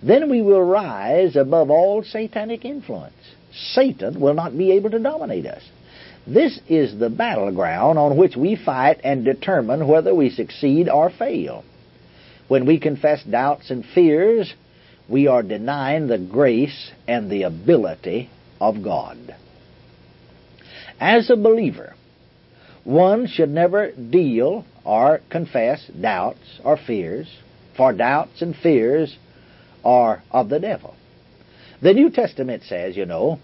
then 0.02 0.28
we 0.30 0.42
will 0.42 0.62
rise 0.62 1.36
above 1.36 1.70
all 1.70 2.02
satanic 2.02 2.64
influence. 2.64 3.14
Satan 3.52 4.18
will 4.18 4.34
not 4.34 4.56
be 4.56 4.72
able 4.72 4.90
to 4.90 4.98
dominate 4.98 5.46
us. 5.46 5.62
This 6.26 6.58
is 6.68 6.98
the 6.98 7.10
battleground 7.10 7.98
on 7.98 8.16
which 8.16 8.36
we 8.36 8.56
fight 8.56 9.00
and 9.04 9.24
determine 9.24 9.86
whether 9.86 10.14
we 10.14 10.30
succeed 10.30 10.88
or 10.88 11.10
fail. 11.10 11.64
When 12.52 12.66
we 12.66 12.78
confess 12.78 13.24
doubts 13.24 13.70
and 13.70 13.82
fears, 13.82 14.52
we 15.08 15.26
are 15.26 15.42
denying 15.42 16.06
the 16.06 16.18
grace 16.18 16.90
and 17.08 17.30
the 17.30 17.44
ability 17.44 18.28
of 18.60 18.82
God. 18.84 19.34
As 21.00 21.30
a 21.30 21.36
believer, 21.36 21.94
one 22.84 23.26
should 23.26 23.48
never 23.48 23.92
deal 23.92 24.66
or 24.84 25.22
confess 25.30 25.86
doubts 25.98 26.60
or 26.62 26.76
fears, 26.76 27.26
for 27.74 27.94
doubts 27.94 28.42
and 28.42 28.54
fears 28.54 29.16
are 29.82 30.22
of 30.30 30.50
the 30.50 30.60
devil. 30.60 30.94
The 31.80 31.94
New 31.94 32.10
Testament 32.10 32.64
says, 32.64 32.98
you 32.98 33.06
know, 33.06 33.38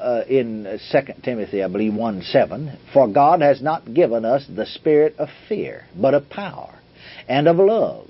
uh, 0.00 0.22
in 0.28 0.80
2 0.90 0.98
Timothy, 1.22 1.62
I 1.62 1.68
believe, 1.68 1.94
1 1.94 2.22
7, 2.22 2.76
For 2.92 3.06
God 3.06 3.40
has 3.40 3.62
not 3.62 3.94
given 3.94 4.24
us 4.24 4.44
the 4.52 4.66
spirit 4.66 5.14
of 5.16 5.28
fear, 5.48 5.84
but 5.94 6.14
of 6.14 6.28
power, 6.28 6.76
and 7.28 7.46
of 7.46 7.58
love, 7.58 8.08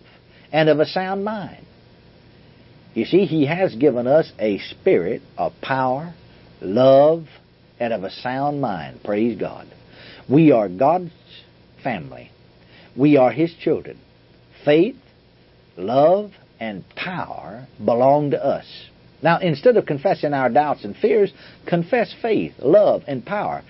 and 0.52 0.69
of 0.69 0.81
a 0.81 0.87
sound 0.87 1.25
mind. 1.25 1.64
You 2.95 3.05
see, 3.05 3.26
He 3.26 3.47
has 3.47 3.75
given 3.75 4.07
us 4.07 4.33
a 4.38 4.59
spirit 4.59 5.23
of 5.37 5.52
power, 5.62 6.14
love, 6.61 7.26
and 7.78 7.93
of 7.93 8.02
a 8.02 8.11
sound 8.11 8.61
mind. 8.61 9.00
Praise 9.05 9.38
God. 9.38 9.69
We 10.28 10.52
are 10.52 10.69
God's 10.69 11.12
family. 11.83 12.31
We 12.97 13.17
are 13.17 13.31
His 13.31 13.55
children. 13.55 13.99
Faith, 14.64 14.97
love, 15.76 16.33
and 16.59 16.85
power 16.97 17.67
belong 17.85 18.33
to 18.33 18.45
us. 18.45 18.67
Now, 19.23 19.38
instead 19.38 19.76
of 19.76 19.87
confessing 19.87 20.33
our 20.33 20.49
doubts 20.49 20.85
and 20.85 20.97
fears, 20.97 21.33
confess 21.67 22.14
faith, 22.21 22.55
love, 22.59 23.02
and 23.07 23.25
power. 23.25 23.62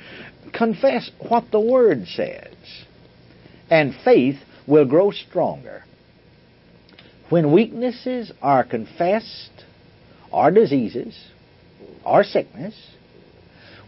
Confess 0.52 1.10
what 1.28 1.50
the 1.50 1.60
Word 1.60 2.06
says. 2.06 2.54
And 3.70 3.94
faith 4.04 4.36
will 4.66 4.86
grow 4.86 5.10
stronger. 5.10 5.84
When 7.28 7.52
weaknesses 7.52 8.32
are 8.40 8.64
confessed, 8.64 9.50
or 10.32 10.50
diseases, 10.50 11.14
or 12.04 12.24
sickness, 12.24 12.74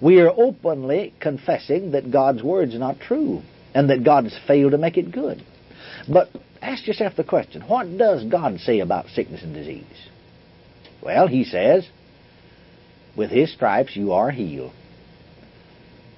we 0.00 0.20
are 0.20 0.30
openly 0.30 1.14
confessing 1.20 1.92
that 1.92 2.10
God's 2.10 2.42
Word's 2.42 2.78
not 2.78 3.00
true 3.00 3.42
and 3.74 3.90
that 3.90 4.04
God's 4.04 4.36
failed 4.46 4.72
to 4.72 4.78
make 4.78 4.96
it 4.96 5.12
good. 5.12 5.42
But 6.08 6.28
ask 6.60 6.86
yourself 6.86 7.16
the 7.16 7.24
question 7.24 7.62
what 7.62 7.96
does 7.96 8.24
God 8.24 8.58
say 8.60 8.80
about 8.80 9.08
sickness 9.08 9.42
and 9.42 9.54
disease? 9.54 9.84
Well, 11.02 11.26
He 11.26 11.44
says, 11.44 11.88
with 13.16 13.30
His 13.30 13.52
stripes 13.52 13.96
you 13.96 14.12
are 14.12 14.30
healed. 14.30 14.72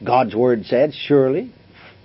God's 0.05 0.35
Word 0.35 0.64
said, 0.64 0.93
surely, 0.93 1.52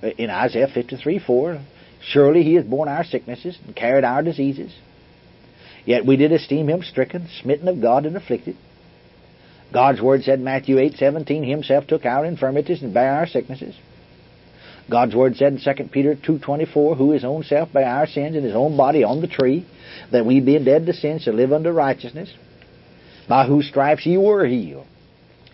in 0.01 0.29
Isaiah 0.29 0.67
53 0.71 1.19
4, 1.19 1.59
surely 2.01 2.43
He 2.43 2.55
has 2.55 2.65
borne 2.65 2.88
our 2.88 3.03
sicknesses 3.03 3.57
and 3.65 3.75
carried 3.75 4.03
our 4.03 4.21
diseases. 4.21 4.74
Yet 5.88 6.06
we 6.06 6.17
did 6.17 6.34
esteem 6.34 6.67
him 6.67 6.84
stricken, 6.84 7.29
smitten 7.41 7.70
of 7.70 7.82
God, 7.82 8.06
and 8.06 8.17
afflicted. 8.17 8.58
God's 9.72 10.01
word 10.01 10.24
said, 10.24 10.41
Matthew 10.41 10.79
8, 10.79 10.98
17, 10.98 11.46
Himself 11.46 11.88
took 11.88 12.06
our 12.06 12.25
infirmities 12.25 12.84
and 12.84 12.94
bare 12.94 13.13
our 13.13 13.25
sicknesses. 13.25 13.74
God's 14.89 15.15
word 15.15 15.38
said 15.38 15.53
in 15.53 15.60
2 15.60 15.84
Peter 15.86 16.15
2.24, 16.15 16.98
Who 16.98 17.12
his 17.12 17.24
own 17.24 17.44
self 17.44 17.72
bare 17.72 17.88
our 17.88 18.06
sins 18.06 18.36
in 18.36 18.44
his 18.44 18.53
own 18.53 18.75
body 18.75 19.06
on 19.06 19.22
the 19.22 19.27
tree, 19.27 19.65
that 20.12 20.25
we 20.25 20.41
being 20.41 20.65
dead 20.65 20.86
to 20.88 20.94
sin 20.94 21.20
should 21.20 21.36
live 21.36 21.53
unto 21.53 21.70
righteousness, 21.70 22.34
by 23.29 23.48
whose 23.48 23.70
stripes 23.70 24.06
ye 24.06 24.17
were 24.17 24.46
healed. 24.46 24.88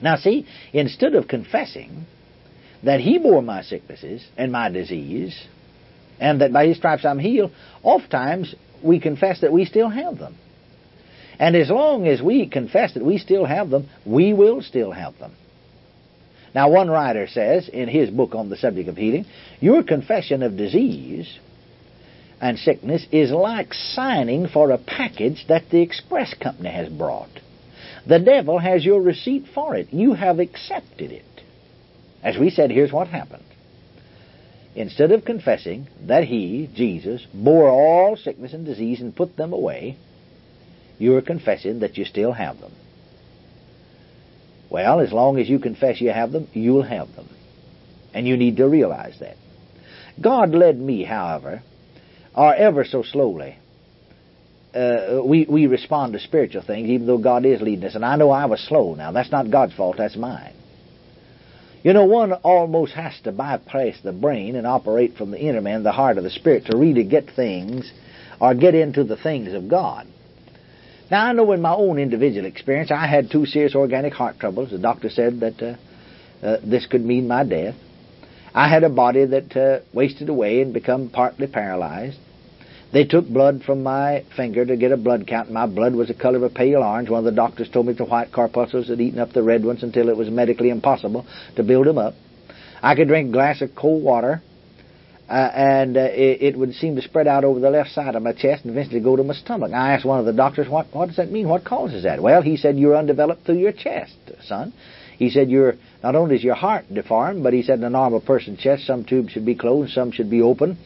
Now 0.01 0.15
see, 0.15 0.47
instead 0.73 1.13
of 1.13 1.27
confessing 1.27 2.07
that 2.81 3.01
he 3.01 3.19
bore 3.19 3.43
my 3.43 3.61
sicknesses 3.61 4.25
and 4.35 4.51
my 4.51 4.69
disease, 4.69 5.39
and 6.19 6.41
that 6.41 6.51
by 6.51 6.65
his 6.65 6.77
stripes 6.77 7.05
I'm 7.05 7.19
healed, 7.19 7.51
oftentimes 7.83 8.55
we 8.83 8.99
confess 8.99 9.41
that 9.41 9.51
we 9.51 9.65
still 9.65 9.89
have 9.89 10.17
them. 10.17 10.35
And 11.39 11.55
as 11.55 11.69
long 11.69 12.07
as 12.07 12.21
we 12.21 12.47
confess 12.47 12.93
that 12.93 13.03
we 13.03 13.17
still 13.17 13.45
have 13.45 13.69
them, 13.69 13.89
we 14.05 14.33
will 14.33 14.61
still 14.61 14.91
have 14.91 15.17
them. 15.19 15.33
Now, 16.53 16.69
one 16.69 16.89
writer 16.89 17.27
says 17.27 17.67
in 17.67 17.89
his 17.89 18.11
book 18.11 18.35
on 18.35 18.49
the 18.49 18.57
subject 18.57 18.87
of 18.87 18.95
healing, 18.95 19.25
your 19.59 19.81
confession 19.81 20.43
of 20.43 20.55
disease 20.55 21.39
and 22.39 22.59
sickness 22.59 23.07
is 23.11 23.31
like 23.31 23.73
signing 23.73 24.47
for 24.47 24.69
a 24.71 24.77
package 24.77 25.45
that 25.47 25.69
the 25.71 25.81
express 25.81 26.33
company 26.35 26.69
has 26.69 26.89
brought. 26.89 27.29
The 28.07 28.19
devil 28.19 28.59
has 28.59 28.85
your 28.85 29.01
receipt 29.01 29.45
for 29.55 29.75
it. 29.75 29.87
You 29.91 30.13
have 30.13 30.39
accepted 30.39 31.11
it. 31.11 31.23
As 32.21 32.37
we 32.37 32.49
said, 32.51 32.69
here's 32.69 32.91
what 32.91 33.07
happened 33.07 33.43
instead 34.75 35.11
of 35.11 35.25
confessing 35.25 35.87
that 36.07 36.23
He, 36.23 36.69
Jesus, 36.73 37.25
bore 37.33 37.69
all 37.69 38.15
sickness 38.15 38.53
and 38.53 38.65
disease 38.65 39.01
and 39.01 39.15
put 39.15 39.35
them 39.35 39.53
away, 39.53 39.97
you 40.97 41.15
are 41.15 41.21
confessing 41.21 41.79
that 41.79 41.97
you 41.97 42.05
still 42.05 42.31
have 42.31 42.59
them. 42.59 42.71
Well, 44.69 44.99
as 44.99 45.11
long 45.11 45.37
as 45.37 45.49
you 45.49 45.59
confess 45.59 46.01
you 46.01 46.11
have 46.11 46.31
them, 46.31 46.47
you'll 46.53 46.83
have 46.83 47.15
them. 47.15 47.29
And 48.13 48.27
you 48.27 48.37
need 48.37 48.57
to 48.57 48.67
realize 48.67 49.17
that. 49.19 49.37
God 50.21 50.51
led 50.51 50.79
me, 50.79 51.03
however, 51.03 51.61
or 52.35 52.53
ever 52.53 52.83
so 52.83 53.03
slowly, 53.03 53.57
uh, 54.73 55.21
we 55.23 55.45
we 55.47 55.67
respond 55.67 56.13
to 56.13 56.19
spiritual 56.19 56.63
things, 56.63 56.89
even 56.89 57.05
though 57.05 57.19
God 57.19 57.45
is 57.45 57.61
leading 57.61 57.85
us. 57.85 57.95
And 57.95 58.03
I 58.03 58.15
know 58.15 58.31
I 58.31 58.45
was 58.45 58.59
slow. 58.61 58.95
Now 58.95 59.11
that's 59.11 59.31
not 59.31 59.51
God's 59.51 59.73
fault. 59.75 59.97
That's 59.97 60.15
mine. 60.15 60.53
You 61.83 61.91
know, 61.91 62.05
one 62.05 62.31
almost 62.31 62.93
has 62.93 63.13
to 63.25 63.33
bypass 63.33 63.97
the 64.01 64.13
brain 64.13 64.55
and 64.55 64.65
operate 64.65 65.17
from 65.17 65.31
the 65.31 65.39
inner 65.39 65.59
man, 65.59 65.83
the 65.83 65.91
heart 65.91 66.17
of 66.17 66.23
the 66.23 66.29
spirit, 66.29 66.65
to 66.67 66.77
really 66.77 67.03
get 67.03 67.29
things 67.35 67.91
or 68.39 68.55
get 68.55 68.73
into 68.73 69.03
the 69.03 69.17
things 69.17 69.53
of 69.53 69.67
God. 69.69 70.07
Now, 71.11 71.25
I 71.25 71.33
know 71.33 71.51
in 71.51 71.61
my 71.61 71.73
own 71.73 71.99
individual 71.99 72.45
experience, 72.45 72.89
I 72.89 73.05
had 73.05 73.29
two 73.29 73.45
serious 73.45 73.75
organic 73.75 74.13
heart 74.13 74.39
troubles. 74.39 74.71
The 74.71 74.77
doctor 74.77 75.09
said 75.09 75.41
that 75.41 75.61
uh, 75.61 76.45
uh, 76.45 76.57
this 76.63 76.85
could 76.85 77.03
mean 77.03 77.27
my 77.27 77.43
death. 77.43 77.75
I 78.55 78.69
had 78.69 78.83
a 78.85 78.89
body 78.89 79.25
that 79.25 79.57
uh, 79.57 79.79
wasted 79.93 80.29
away 80.29 80.61
and 80.61 80.73
become 80.73 81.09
partly 81.09 81.47
paralyzed. 81.47 82.17
They 82.93 83.05
took 83.05 83.27
blood 83.27 83.63
from 83.65 83.81
my 83.81 84.23
finger 84.37 84.63
to 84.63 84.77
get 84.77 84.91
a 84.91 84.97
blood 84.97 85.25
count. 85.25 85.51
My 85.51 85.65
blood 85.65 85.95
was 85.95 86.09
the 86.09 86.13
color 86.13 86.37
of 86.37 86.43
a 86.43 86.49
pale 86.49 86.83
orange. 86.83 87.09
One 87.09 87.17
of 87.17 87.25
the 87.25 87.31
doctors 87.31 87.67
told 87.67 87.87
me 87.87 87.93
the 87.93 88.05
white 88.05 88.31
corpuscles 88.31 88.87
had 88.87 89.01
eaten 89.01 89.19
up 89.19 89.33
the 89.33 89.41
red 89.41 89.65
ones 89.65 89.81
until 89.81 90.09
it 90.09 90.15
was 90.15 90.29
medically 90.29 90.69
impossible 90.69 91.25
to 91.55 91.63
build 91.63 91.87
them 91.87 91.97
up. 91.97 92.13
I 92.83 92.93
could 92.93 93.07
drink 93.07 93.29
a 93.29 93.31
glass 93.31 93.63
of 93.63 93.73
cold 93.73 94.03
water, 94.03 94.43
uh, 95.27 95.33
and 95.33 95.97
uh, 95.97 96.01
it, 96.01 96.43
it, 96.43 96.57
would 96.57 96.75
seem 96.75 96.95
to 96.97 97.01
spread 97.01 97.27
out 97.27 97.43
over 97.43 97.59
the 97.59 97.71
left 97.71 97.89
side 97.89 98.13
of 98.13 98.21
my 98.21 98.33
chest 98.33 98.63
and 98.63 98.71
eventually 98.71 98.99
go 98.99 99.15
to 99.15 99.23
my 99.23 99.33
stomach. 99.33 99.71
I 99.73 99.93
asked 99.93 100.05
one 100.05 100.19
of 100.19 100.27
the 100.27 100.33
doctors, 100.33 100.69
what, 100.69 100.85
what 100.91 101.07
does 101.07 101.15
that 101.15 101.31
mean? 101.31 101.49
What 101.49 101.65
causes 101.65 102.03
that? 102.03 102.21
Well, 102.21 102.43
he 102.43 102.57
said, 102.57 102.77
you're 102.77 102.95
undeveloped 102.95 103.43
through 103.43 103.57
your 103.57 103.71
chest, 103.71 104.13
son. 104.43 104.71
He 105.17 105.31
said, 105.31 105.49
you're, 105.49 105.75
not 106.03 106.15
only 106.15 106.35
is 106.35 106.43
your 106.43 106.55
heart 106.55 106.85
deformed, 106.93 107.41
but 107.41 107.53
he 107.53 107.63
said 107.63 107.79
in 107.79 107.85
a 107.85 107.89
normal 107.89 108.21
person's 108.21 108.59
chest, 108.59 108.85
some 108.85 109.03
tubes 109.03 109.31
should 109.31 109.45
be 109.45 109.55
closed, 109.55 109.93
some 109.93 110.11
should 110.11 110.29
be 110.29 110.43
open. 110.43 110.77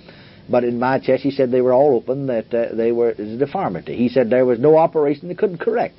But 0.50 0.64
in 0.64 0.80
my 0.80 1.00
chest, 1.00 1.24
he 1.24 1.32
said 1.32 1.52
they 1.52 1.62
were 1.62 1.74
all 1.74 1.96
open, 1.96 2.28
that 2.28 2.54
uh, 2.54 2.74
they 2.74 2.92
were 2.92 3.10
a 3.10 3.38
deformity. 3.38 3.98
He 3.98 4.10
said 4.10 4.30
there 4.30 4.46
was 4.46 4.60
no 4.60 4.78
operation 4.78 5.28
that 5.28 5.38
couldn't 5.38 5.60
correct, 5.60 5.96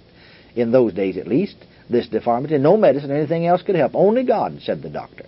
in 0.57 0.73
those 0.73 0.95
days 0.95 1.17
at 1.19 1.27
least, 1.27 1.57
this 1.91 2.09
deformity. 2.09 2.57
No 2.59 2.77
medicine, 2.77 3.11
anything 3.11 3.47
else 3.47 3.63
could 3.63 3.77
help. 3.77 3.95
Only 3.95 4.25
God, 4.25 4.61
said 4.63 4.83
the 4.83 4.89
doctor. 4.89 5.25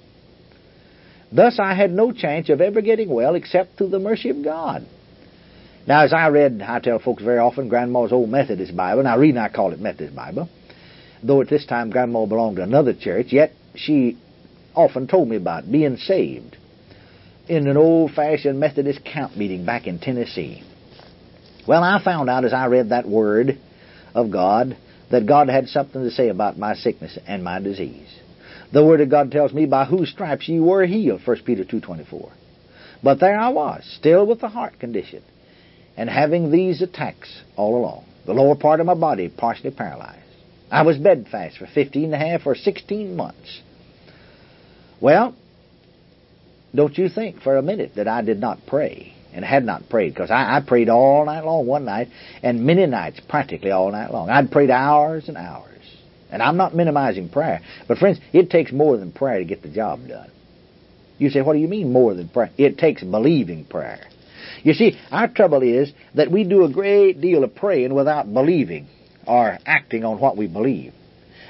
Thus 1.32 1.58
I 1.58 1.74
had 1.74 1.92
no 1.92 2.12
chance 2.12 2.48
of 2.48 2.60
ever 2.60 2.80
getting 2.80 3.08
well 3.08 3.34
except 3.34 3.76
through 3.76 3.90
the 3.90 3.98
mercy 3.98 4.30
of 4.30 4.42
God. 4.42 4.86
Now, 5.86 6.04
as 6.04 6.12
I 6.12 6.28
read, 6.28 6.62
I 6.66 6.78
tell 6.80 6.98
folks 6.98 7.22
very 7.22 7.38
often, 7.38 7.68
Grandma's 7.68 8.12
old 8.12 8.30
Methodist 8.30 8.76
Bible. 8.76 9.02
Now, 9.02 9.18
reason 9.18 9.38
I 9.38 9.48
call 9.48 9.72
it 9.72 9.80
Methodist 9.80 10.14
Bible, 10.14 10.48
though 11.22 11.40
at 11.40 11.48
this 11.48 11.66
time 11.66 11.90
Grandma 11.90 12.26
belonged 12.26 12.56
to 12.56 12.62
another 12.62 12.94
church, 12.94 13.28
yet 13.30 13.52
she 13.74 14.18
often 14.74 15.06
told 15.06 15.28
me 15.28 15.36
about 15.36 15.70
being 15.70 15.96
saved 15.96 16.56
in 17.50 17.66
an 17.66 17.76
old 17.76 18.12
fashioned 18.12 18.60
Methodist 18.60 19.04
camp 19.04 19.36
meeting 19.36 19.66
back 19.66 19.88
in 19.88 19.98
Tennessee. 19.98 20.62
Well, 21.66 21.82
I 21.82 22.00
found 22.02 22.30
out 22.30 22.44
as 22.44 22.52
I 22.52 22.66
read 22.66 22.90
that 22.90 23.08
word 23.08 23.58
of 24.14 24.30
God 24.30 24.76
that 25.10 25.26
God 25.26 25.48
had 25.48 25.66
something 25.66 26.00
to 26.00 26.12
say 26.12 26.28
about 26.28 26.58
my 26.58 26.74
sickness 26.74 27.18
and 27.26 27.42
my 27.42 27.58
disease. 27.58 28.08
The 28.72 28.84
word 28.84 29.00
of 29.00 29.10
God 29.10 29.32
tells 29.32 29.52
me 29.52 29.66
by 29.66 29.84
whose 29.84 30.10
stripes 30.10 30.48
ye 30.48 30.60
were 30.60 30.86
healed, 30.86 31.22
1 31.26 31.38
Peter 31.44 31.64
2.24. 31.64 32.30
But 33.02 33.18
there 33.18 33.36
I 33.36 33.48
was, 33.48 33.82
still 33.98 34.24
with 34.28 34.40
the 34.40 34.48
heart 34.48 34.78
condition, 34.78 35.24
and 35.96 36.08
having 36.08 36.52
these 36.52 36.80
attacks 36.80 37.42
all 37.56 37.76
along. 37.76 38.04
The 38.26 38.32
lower 38.32 38.54
part 38.54 38.78
of 38.78 38.86
my 38.86 38.94
body 38.94 39.28
partially 39.28 39.72
paralyzed. 39.72 40.20
I 40.70 40.82
was 40.82 40.98
bedfast 40.98 41.58
for 41.58 41.66
15 41.66 42.04
and 42.04 42.14
a 42.14 42.16
half 42.16 42.46
or 42.46 42.54
16 42.54 43.16
months. 43.16 43.60
Well, 45.00 45.34
don't 46.74 46.96
you 46.96 47.08
think 47.08 47.40
for 47.42 47.56
a 47.56 47.62
minute 47.62 47.92
that 47.96 48.08
I 48.08 48.22
did 48.22 48.40
not 48.40 48.66
pray 48.66 49.14
and 49.32 49.44
had 49.44 49.64
not 49.64 49.88
prayed 49.88 50.14
because 50.14 50.30
I, 50.30 50.56
I 50.56 50.60
prayed 50.60 50.88
all 50.88 51.24
night 51.24 51.44
long 51.44 51.66
one 51.66 51.84
night 51.84 52.08
and 52.42 52.64
many 52.64 52.86
nights 52.86 53.20
practically 53.28 53.70
all 53.70 53.90
night 53.90 54.12
long. 54.12 54.30
I'd 54.30 54.50
prayed 54.50 54.70
hours 54.70 55.28
and 55.28 55.36
hours. 55.36 55.66
And 56.30 56.42
I'm 56.42 56.56
not 56.56 56.76
minimizing 56.76 57.28
prayer. 57.28 57.60
But 57.88 57.98
friends, 57.98 58.20
it 58.32 58.50
takes 58.50 58.70
more 58.70 58.96
than 58.96 59.10
prayer 59.10 59.38
to 59.38 59.44
get 59.44 59.62
the 59.62 59.68
job 59.68 60.06
done. 60.06 60.30
You 61.18 61.28
say, 61.28 61.42
what 61.42 61.54
do 61.54 61.58
you 61.58 61.68
mean 61.68 61.92
more 61.92 62.14
than 62.14 62.28
prayer? 62.28 62.50
It 62.56 62.78
takes 62.78 63.02
believing 63.02 63.64
prayer. 63.64 64.06
You 64.62 64.74
see, 64.74 64.98
our 65.10 65.28
trouble 65.28 65.62
is 65.62 65.92
that 66.14 66.30
we 66.30 66.44
do 66.44 66.64
a 66.64 66.72
great 66.72 67.20
deal 67.20 67.44
of 67.44 67.54
praying 67.54 67.94
without 67.94 68.32
believing 68.32 68.86
or 69.26 69.58
acting 69.66 70.04
on 70.04 70.20
what 70.20 70.36
we 70.36 70.46
believe. 70.46 70.94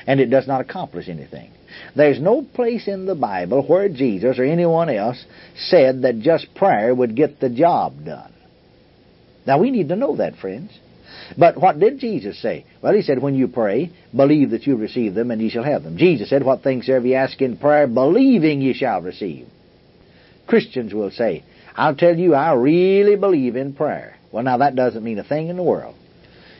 And 0.07 0.21
it 0.21 0.31
does 0.31 0.47
not 0.49 0.61
accomplish 0.61 1.09
anything. 1.09 1.51
There's 1.95 2.21
no 2.21 2.43
place 2.43 2.89
in 2.89 3.07
the 3.07 3.15
Bible 3.15 3.63
where 3.67 3.89
Jesus 3.89 4.39
or 4.39 4.45
anyone 4.45 4.89
else 4.89 5.25
said 5.57 6.03
that 6.03 6.21
just 6.21 6.55
prayer 6.55 6.95
would 6.95 7.15
get 7.17 7.41
the 7.41 7.51
job 7.51 8.05
done. 8.05 8.33
Now 9.47 9.59
we 9.59 9.71
need 9.71 9.89
to 9.89 9.97
know 9.97 10.17
that, 10.17 10.37
friends. 10.37 10.73
But 11.37 11.61
what 11.61 11.79
did 11.79 11.99
Jesus 11.99 12.41
say? 12.41 12.65
Well, 12.83 12.95
he 12.95 13.03
said, 13.03 13.21
when 13.23 13.35
you 13.35 13.49
pray, 13.49 13.91
believe 14.15 14.51
that 14.51 14.67
you 14.67 14.77
receive 14.77 15.15
them 15.15 15.31
and 15.31 15.41
ye 15.41 15.51
shall 15.51 15.65
have 15.65 15.83
them. 15.83 15.97
Jesus 15.97 16.29
said, 16.29 16.45
what 16.45 16.63
things 16.63 16.87
soever 16.87 17.07
ye 17.07 17.15
ask 17.15 17.41
in 17.41 17.57
prayer, 17.57 17.87
believing 17.87 18.61
ye 18.61 18.75
shall 18.75 19.01
receive. 19.01 19.47
Christians 20.47 20.93
will 20.93 21.11
say, 21.11 21.45
I'll 21.77 21.95
tell 21.95 22.17
you, 22.17 22.35
I 22.35 22.53
really 22.55 23.17
believe 23.17 23.57
in 23.57 23.75
prayer. 23.75 24.17
Well, 24.33 24.43
now 24.43 24.59
that 24.59 24.75
doesn't 24.75 25.05
mean 25.05 25.19
a 25.19 25.25
thing 25.25 25.49
in 25.49 25.57
the 25.57 25.63
world. 25.63 25.95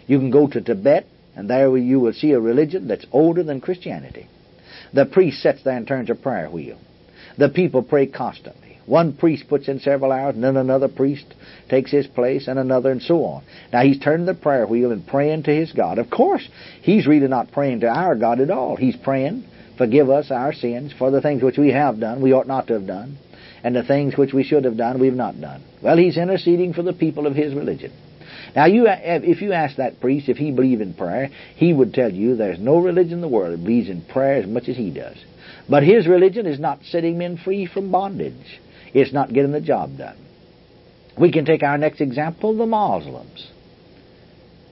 You 0.07 0.19
can 0.19 0.31
go 0.31 0.47
to 0.47 0.61
Tibet, 0.61 1.07
and 1.37 1.49
there 1.49 1.77
you 1.77 2.01
will 2.01 2.13
see 2.13 2.33
a 2.33 2.41
religion 2.41 2.89
that's 2.89 3.07
older 3.13 3.43
than 3.43 3.61
Christianity. 3.61 4.29
The 4.93 5.07
priest 5.07 5.43
sits 5.43 5.63
there 5.63 5.77
and 5.77 5.87
turns 5.87 6.11
a 6.11 6.15
prayer 6.15 6.51
wheel. 6.51 6.79
The 7.39 7.49
people 7.49 7.83
pray 7.83 8.07
constantly. 8.07 8.79
One 8.87 9.13
priest 9.13 9.45
puts 9.49 9.69
in 9.69 9.79
several 9.79 10.11
hours, 10.11 10.35
and 10.35 10.43
then 10.43 10.57
another 10.57 10.89
priest 10.89 11.27
takes 11.69 11.93
his 11.93 12.09
place, 12.09 12.49
and 12.49 12.59
another, 12.59 12.91
and 12.91 13.01
so 13.01 13.25
on. 13.25 13.45
Now 13.73 13.83
he's 13.83 14.01
turning 14.01 14.27
the 14.27 14.35
prayer 14.35 14.67
wheel 14.67 14.91
and 14.91 15.07
praying 15.07 15.45
to 15.45 15.55
his 15.55 15.71
God. 15.71 15.99
Of 15.99 16.11
course, 16.11 16.47
he's 16.83 17.07
really 17.07 17.29
not 17.29 17.53
praying 17.53 17.81
to 17.81 17.87
our 17.89 18.17
God 18.17 18.41
at 18.41 18.51
all. 18.51 18.75
He's 18.75 18.97
praying, 18.97 19.45
forgive 19.79 20.11
us 20.11 20.33
our 20.33 20.53
sins 20.53 20.93
for 20.99 21.13
the 21.13 21.21
things 21.21 21.43
which 21.43 21.57
we 21.57 21.71
have 21.71 22.01
done, 22.01 22.21
we 22.21 22.33
ought 22.33 22.49
not 22.49 22.67
to 22.67 22.73
have 22.73 22.87
done, 22.87 23.17
and 23.63 23.77
the 23.77 23.85
things 23.85 24.17
which 24.17 24.33
we 24.33 24.43
should 24.43 24.65
have 24.65 24.77
done, 24.77 24.99
we've 24.99 25.13
not 25.15 25.41
done. 25.41 25.63
Well, 25.83 25.97
he's 25.97 26.17
interceding 26.17 26.73
for 26.73 26.83
the 26.83 26.93
people 26.93 27.29
of 27.29 27.37
his 27.37 27.55
religion. 27.55 27.93
Now, 28.55 28.67
you, 28.67 28.87
uh, 28.89 28.99
if 29.03 29.43
you 29.43 29.53
ask 29.53 29.77
that 29.77 30.01
priest 30.01 30.29
if 30.29 30.37
he 30.37 30.51
believed 30.51 30.83
in 30.83 30.95
prayer, 30.95 31.31
he 31.57 31.73
would 31.73 31.95
tell 31.95 32.13
you 32.13 32.35
there's 32.35 32.59
no 32.59 32.79
religion 32.79 33.15
in 33.15 33.21
the 33.21 33.29
world 33.29 33.53
that 33.53 33.63
believes 33.63 33.89
in 33.89 34.03
prayer 34.03 34.35
as 34.35 34.47
much 34.47 34.69
as 34.69 34.77
he 34.77 34.91
does. 34.91 35.17
But 35.69 35.83
his 35.83 36.07
religion 36.07 36.47
is 36.47 36.59
not 36.59 36.85
setting 36.85 37.19
men 37.19 37.37
free 37.37 37.67
from 37.67 37.91
bondage. 37.91 38.61
It's 38.93 39.13
not 39.13 39.33
getting 39.33 39.53
the 39.53 39.61
job 39.61 39.97
done. 39.99 40.17
We 41.17 41.31
can 41.31 41.45
take 41.45 41.63
our 41.63 41.79
next 41.79 42.01
example, 42.01 42.57
the 42.57 42.67
Muslims. 42.67 43.51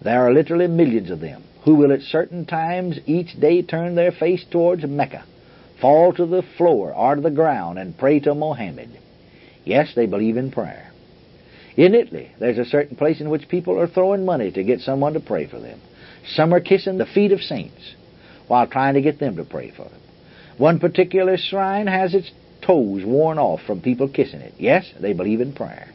There 0.03 0.27
are 0.27 0.33
literally 0.33 0.67
millions 0.67 1.11
of 1.11 1.21
them 1.21 1.45
who 1.65 1.75
will 1.75 1.93
at 1.93 2.01
certain 2.01 2.47
times 2.47 2.99
each 3.07 3.39
day 3.39 3.63
turn 3.63 3.95
their 3.95 4.13
face 4.13 4.45
towards 4.51 4.85
Mecca, 4.85 5.25
fall 5.81 6.13
to 6.15 6.27
the 6.27 6.43
floor 6.57 6.95
or 6.95 7.17
to 7.17 7.21
the 7.21 7.31
ground 7.31 7.79
and 7.79 7.99
pray 7.99 8.21
to 8.21 8.35
Mohammed. 8.35 8.99
Yes, 9.65 9.93
they 9.95 10.07
believe 10.07 10.37
in 10.37 10.51
prayer. 10.51 10.88
In 11.79 11.95
Italy, 11.95 12.33
there's 12.41 12.59
a 12.59 12.65
certain 12.65 12.97
place 12.97 13.21
in 13.21 13.31
which 13.31 13.49
people 13.49 13.79
are 13.79 13.87
throwing 13.87 14.25
money 14.25 14.51
to 14.51 14.65
get 14.65 14.81
someone 14.81 15.13
to 15.13 15.21
pray 15.21 15.47
for 15.47 15.61
them. 15.61 15.81
Some 16.35 16.53
are 16.53 16.61
kissing 16.61 16.99
the 16.99 17.07
feet 17.07 17.31
of 17.31 17.41
saints 17.41 17.95
while 18.49 18.67
trying 18.67 18.95
to 18.95 19.01
get 19.01 19.21
them 19.21 19.37
to 19.37 19.45
pray 19.45 19.71
for 19.71 19.85
them. 19.85 20.01
One 20.57 20.81
particular 20.81 21.37
shrine 21.37 21.87
has 21.87 22.15
its 22.15 22.33
toes 22.63 23.05
worn 23.05 23.39
off 23.39 23.61
from 23.65 23.81
people 23.81 24.09
kissing 24.09 24.41
it. 24.41 24.55
Yes, 24.59 24.93
they 24.99 25.13
believe 25.13 25.41
in 25.41 25.53
prayer. 25.53 25.89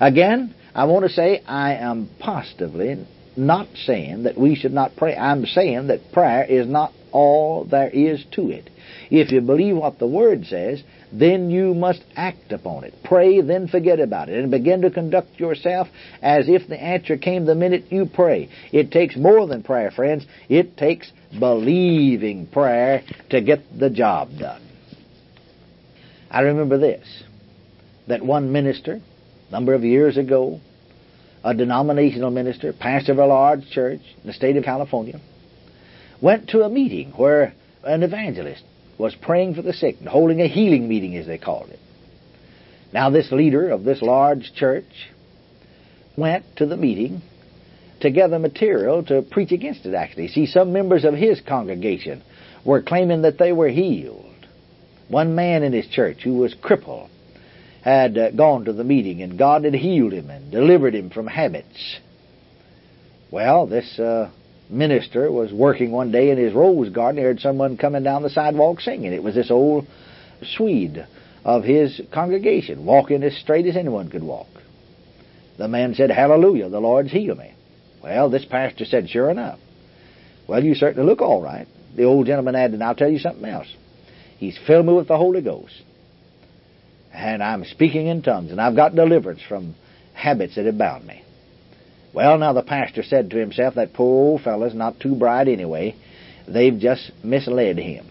Again, 0.00 0.54
I 0.74 0.86
want 0.86 1.04
to 1.04 1.12
say 1.12 1.42
I 1.46 1.74
am 1.74 2.08
positively 2.18 3.06
not 3.36 3.68
saying 3.84 4.22
that 4.22 4.38
we 4.38 4.54
should 4.54 4.72
not 4.72 4.96
pray. 4.96 5.14
I'm 5.14 5.44
saying 5.44 5.88
that 5.88 6.10
prayer 6.10 6.44
is 6.44 6.66
not 6.66 6.94
all 7.12 7.64
there 7.64 7.90
is 7.90 8.24
to 8.32 8.50
it. 8.50 8.70
If 9.10 9.30
you 9.30 9.42
believe 9.42 9.76
what 9.76 9.98
the 9.98 10.06
Word 10.06 10.46
says, 10.46 10.82
then 11.12 11.50
you 11.50 11.74
must 11.74 12.02
act 12.16 12.52
upon 12.52 12.84
it. 12.84 12.94
Pray, 13.04 13.40
then 13.40 13.68
forget 13.68 14.00
about 14.00 14.28
it, 14.28 14.38
and 14.38 14.50
begin 14.50 14.82
to 14.82 14.90
conduct 14.90 15.40
yourself 15.40 15.88
as 16.22 16.48
if 16.48 16.68
the 16.68 16.80
answer 16.80 17.16
came 17.16 17.46
the 17.46 17.54
minute 17.54 17.90
you 17.90 18.06
pray. 18.06 18.48
It 18.72 18.90
takes 18.90 19.16
more 19.16 19.46
than 19.46 19.62
prayer, 19.62 19.90
friends. 19.90 20.26
It 20.48 20.76
takes 20.76 21.10
believing 21.38 22.46
prayer 22.46 23.02
to 23.30 23.40
get 23.40 23.60
the 23.78 23.90
job 23.90 24.30
done. 24.38 24.62
I 26.30 26.40
remember 26.40 26.78
this 26.78 27.24
that 28.08 28.24
one 28.24 28.52
minister, 28.52 29.00
a 29.48 29.52
number 29.52 29.74
of 29.74 29.84
years 29.84 30.16
ago, 30.16 30.60
a 31.44 31.54
denominational 31.54 32.30
minister, 32.30 32.72
pastor 32.72 33.12
of 33.12 33.18
a 33.18 33.26
large 33.26 33.68
church 33.70 34.00
in 34.22 34.26
the 34.26 34.32
state 34.32 34.56
of 34.56 34.64
California, 34.64 35.20
went 36.20 36.48
to 36.48 36.62
a 36.62 36.68
meeting 36.70 37.12
where 37.12 37.54
an 37.84 38.02
evangelist 38.02 38.64
was 38.98 39.14
praying 39.14 39.54
for 39.54 39.62
the 39.62 39.72
sick 39.72 39.96
and 40.00 40.08
holding 40.08 40.42
a 40.42 40.48
healing 40.48 40.88
meeting, 40.88 41.16
as 41.16 41.26
they 41.26 41.38
called 41.38 41.70
it. 41.70 41.78
Now, 42.92 43.10
this 43.10 43.30
leader 43.30 43.70
of 43.70 43.84
this 43.84 44.02
large 44.02 44.52
church 44.54 45.10
went 46.16 46.44
to 46.56 46.66
the 46.66 46.76
meeting 46.76 47.22
to 48.00 48.10
gather 48.10 48.38
material 48.38 49.04
to 49.04 49.22
preach 49.22 49.52
against 49.52 49.86
it, 49.86 49.94
actually. 49.94 50.28
See, 50.28 50.46
some 50.46 50.72
members 50.72 51.04
of 51.04 51.14
his 51.14 51.40
congregation 51.40 52.22
were 52.64 52.82
claiming 52.82 53.22
that 53.22 53.38
they 53.38 53.52
were 53.52 53.68
healed. 53.68 54.24
One 55.08 55.34
man 55.34 55.62
in 55.62 55.72
his 55.72 55.86
church 55.88 56.18
who 56.22 56.34
was 56.34 56.54
crippled 56.60 57.08
had 57.82 58.18
uh, 58.18 58.30
gone 58.32 58.64
to 58.64 58.72
the 58.72 58.84
meeting 58.84 59.22
and 59.22 59.38
God 59.38 59.64
had 59.64 59.74
healed 59.74 60.12
him 60.12 60.28
and 60.28 60.50
delivered 60.50 60.94
him 60.94 61.10
from 61.10 61.26
habits. 61.26 61.98
Well, 63.30 63.66
this 63.66 63.98
uh, 63.98 64.30
minister 64.70 65.30
was 65.30 65.52
working 65.52 65.90
one 65.90 66.12
day 66.12 66.30
in 66.30 66.38
his 66.38 66.52
rose 66.52 66.90
garden. 66.90 67.18
He 67.18 67.24
heard 67.24 67.40
someone 67.40 67.76
coming 67.76 68.02
down 68.02 68.22
the 68.22 68.30
sidewalk 68.30 68.80
singing. 68.80 69.12
It 69.12 69.22
was 69.22 69.34
this 69.34 69.50
old 69.50 69.86
Swede 70.42 71.06
of 71.44 71.64
his 71.64 72.00
congregation, 72.12 72.84
walking 72.84 73.22
as 73.22 73.36
straight 73.36 73.66
as 73.66 73.76
anyone 73.76 74.10
could 74.10 74.22
walk. 74.22 74.48
The 75.56 75.68
man 75.68 75.94
said, 75.94 76.10
Hallelujah, 76.10 76.68
the 76.68 76.80
Lord's 76.80 77.10
healed 77.10 77.38
me. 77.38 77.54
Well, 78.02 78.30
this 78.30 78.44
pastor 78.44 78.84
said, 78.84 79.08
Sure 79.08 79.30
enough. 79.30 79.58
Well, 80.46 80.62
you 80.62 80.74
certainly 80.74 81.06
look 81.06 81.20
all 81.20 81.42
right. 81.42 81.66
The 81.96 82.04
old 82.04 82.26
gentleman 82.26 82.54
added, 82.54 82.80
I'll 82.80 82.94
tell 82.94 83.10
you 83.10 83.18
something 83.18 83.44
else. 83.44 83.66
He's 84.38 84.58
filled 84.66 84.86
me 84.86 84.92
with 84.92 85.08
the 85.08 85.16
Holy 85.16 85.42
Ghost. 85.42 85.82
And 87.12 87.42
I'm 87.42 87.64
speaking 87.64 88.06
in 88.06 88.22
tongues, 88.22 88.52
and 88.52 88.60
I've 88.60 88.76
got 88.76 88.94
deliverance 88.94 89.40
from 89.48 89.74
habits 90.14 90.54
that 90.54 90.66
have 90.66 90.78
bound 90.78 91.06
me. 91.06 91.22
Well, 92.18 92.36
now 92.36 92.52
the 92.52 92.64
pastor 92.64 93.04
said 93.04 93.30
to 93.30 93.36
himself, 93.36 93.76
that 93.76 93.92
poor 93.92 94.30
old 94.30 94.40
fellow's 94.40 94.74
not 94.74 94.98
too 94.98 95.14
bright 95.14 95.46
anyway. 95.46 95.94
They've 96.48 96.76
just 96.76 97.12
misled 97.22 97.78
him. 97.78 98.08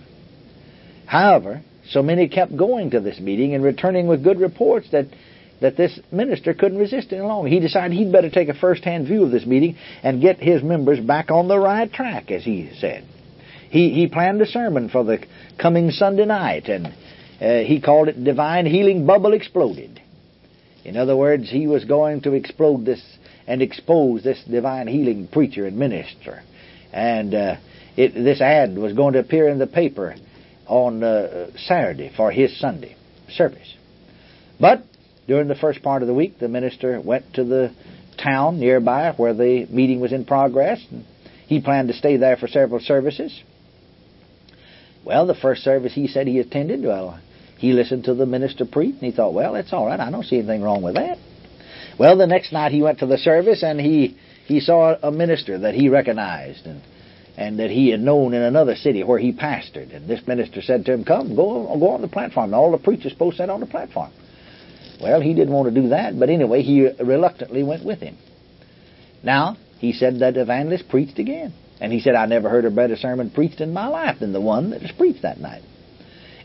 However, 1.06 1.62
so 1.90 2.02
many 2.02 2.30
kept 2.30 2.56
going 2.56 2.92
to 2.92 3.02
this 3.02 3.20
meeting 3.20 3.54
and 3.54 3.62
returning 3.62 4.08
with 4.08 4.24
good 4.24 4.40
reports 4.40 4.88
that 4.92 5.08
that 5.60 5.76
this 5.76 6.00
minister 6.10 6.54
couldn't 6.54 6.78
resist 6.78 7.12
any 7.12 7.20
longer. 7.20 7.50
He 7.50 7.60
decided 7.60 7.98
he'd 7.98 8.14
better 8.14 8.30
take 8.30 8.48
a 8.48 8.54
first-hand 8.54 9.08
view 9.08 9.26
of 9.26 9.32
this 9.32 9.46
meeting 9.46 9.76
and 10.04 10.22
get 10.22 10.38
his 10.38 10.64
members 10.64 11.02
back 11.02 11.30
on 11.30 11.50
the 11.50 11.60
right 11.60 11.92
track, 11.92 12.32
as 12.32 12.46
he 12.46 12.70
said. 12.80 13.04
He 13.70 13.90
he 13.90 14.08
planned 14.08 14.42
a 14.42 14.46
sermon 14.46 14.88
for 14.88 15.04
the 15.04 15.22
coming 15.58 15.92
Sunday 15.92 16.24
night, 16.24 16.70
and 16.70 16.88
uh, 17.42 17.68
he 17.68 17.82
called 17.82 18.08
it 18.08 18.24
"Divine 18.24 18.68
Healing 18.68 19.06
Bubble 19.06 19.34
Exploded." 19.34 20.02
In 20.86 20.96
other 20.96 21.18
words, 21.18 21.50
he 21.50 21.68
was 21.68 21.84
going 21.84 22.22
to 22.22 22.32
explode 22.32 22.86
this 22.86 23.02
and 23.48 23.62
expose 23.62 24.24
this 24.24 24.44
divine 24.50 24.88
healing 24.88 25.28
preacher 25.28 25.66
and 25.66 25.78
minister, 25.78 26.44
and 26.92 27.34
uh, 27.34 27.56
it, 27.96 28.14
this 28.14 28.42
ad 28.42 28.78
was 28.78 28.94
going 28.94 29.14
to 29.14 29.20
appear 29.20 29.48
in 29.48 29.58
the 29.58 29.68
paper 29.68 30.16
on 30.68 31.04
uh, 31.04 31.48
Saturday 31.58 32.12
for 32.16 32.32
his 32.32 32.60
Sunday 32.60 32.96
service. 33.30 33.74
But 34.60 34.84
during 35.28 35.48
the 35.48 35.56
first 35.56 35.82
part 35.82 36.02
of 36.02 36.08
the 36.08 36.14
week, 36.14 36.40
the 36.40 36.48
minister 36.48 37.00
went 37.02 37.34
to 37.34 37.44
the 37.44 37.74
town 38.18 38.60
nearby 38.60 39.14
where 39.16 39.34
the 39.34 39.66
meeting 39.70 40.00
was 40.00 40.12
in 40.12 40.26
progress. 40.26 40.84
And 40.92 41.06
he 41.48 41.62
planned 41.62 41.90
to 41.90 41.94
stay 41.94 42.18
there 42.18 42.38
for 42.38 42.48
several 42.48 42.80
services. 42.80 43.42
Well, 45.06 45.26
the 45.26 45.36
first 45.36 45.64
service 45.64 45.94
he 45.94 46.08
said 46.08 46.28
he 46.28 46.40
attended, 46.40 46.84
well, 46.84 47.20
he 47.58 47.72
listened 47.72 48.06
to 48.06 48.14
the 48.14 48.26
minister 48.26 48.66
preach, 48.66 48.96
and 48.96 49.04
he 49.04 49.12
thought, 49.12 49.34
well, 49.34 49.54
that's 49.54 49.74
all 49.74 49.86
right. 49.86 50.00
I 50.00 50.12
don't 50.12 50.26
see 50.26 50.38
anything 50.38 50.62
wrong 50.62 50.82
with 50.82 50.96
that. 50.96 51.18
Well, 52.00 52.18
the 52.18 52.28
next 52.28 52.52
night 52.52 52.72
he 52.72 52.82
went 52.82 53.00
to 53.00 53.06
the 53.06 53.18
service, 53.18 53.64
and 53.64 53.80
he 53.80 54.18
he 54.46 54.60
saw 54.60 54.96
a 55.02 55.12
minister 55.12 55.58
that 55.60 55.76
he 55.76 55.90
recognized 55.90 56.66
and 56.66 56.82
and 57.38 57.60
that 57.60 57.70
he 57.70 57.90
had 57.90 58.00
known 58.00 58.34
in 58.34 58.42
another 58.42 58.76
city 58.76 59.04
where 59.04 59.20
he 59.20 59.32
pastored. 59.32 59.96
And 59.96 60.08
this 60.08 60.26
minister 60.28 60.62
said 60.62 60.86
to 60.86 60.94
him, 60.94 61.04
"Come, 61.04 61.36
go 61.36 61.78
go 61.78 61.90
on 61.90 62.02
the 62.02 62.08
platform." 62.08 62.46
And 62.46 62.56
all 62.56 62.72
the 62.72 62.78
preachers 62.78 63.14
both 63.14 63.36
sat 63.36 63.50
on 63.50 63.60
the 63.60 63.66
platform. 63.66 64.12
Well, 65.02 65.22
he 65.22 65.34
didn't 65.34 65.54
want 65.54 65.74
to 65.74 65.82
do 65.82 65.90
that, 65.90 66.18
but 66.20 66.30
anyway, 66.30 66.64
he 66.64 66.90
reluctantly 67.00 67.64
went 67.64 67.86
with 67.86 68.00
him. 68.00 68.18
Now, 69.24 69.58
he 69.80 69.94
said 69.94 70.20
that 70.20 70.38
evangelist 70.38 70.90
preached 70.90 71.20
again. 71.20 71.54
And 71.80 71.94
he 71.94 72.00
said, 72.00 72.16
I 72.16 72.26
never 72.26 72.50
heard 72.50 72.66
a 72.66 72.72
better 72.72 72.96
sermon 72.96 73.30
preached 73.30 73.62
in 73.62 73.72
my 73.72 73.88
life 73.88 74.20
than 74.20 74.34
the 74.34 74.42
one 74.42 74.72
that 74.72 74.82
was 74.82 74.92
preached 74.92 75.22
that 75.22 75.40
night. 75.40 75.62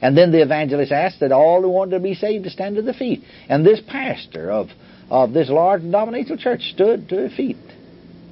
And 0.03 0.17
then 0.17 0.33
the 0.33 0.43
evangelist 0.43 0.93
asked 0.93 1.21
that 1.21 1.33
all 1.33 1.63
who 1.63 1.71
wanted 1.71 1.93
to 1.93 2.01
be 2.01 2.15
saved 2.15 2.45
to 2.45 2.51
stand 2.51 2.77
to 2.77 2.83
the 2.83 2.93
feet. 2.93 3.23
And 3.49 3.65
this 3.65 3.81
pastor 3.87 4.51
of, 4.51 4.69
of 5.11 5.33
this 5.33 5.49
large 5.49 5.83
denominational 5.83 6.39
church 6.39 6.63
stood 6.73 7.09
to 7.09 7.17
his 7.17 7.35
feet. 7.37 7.57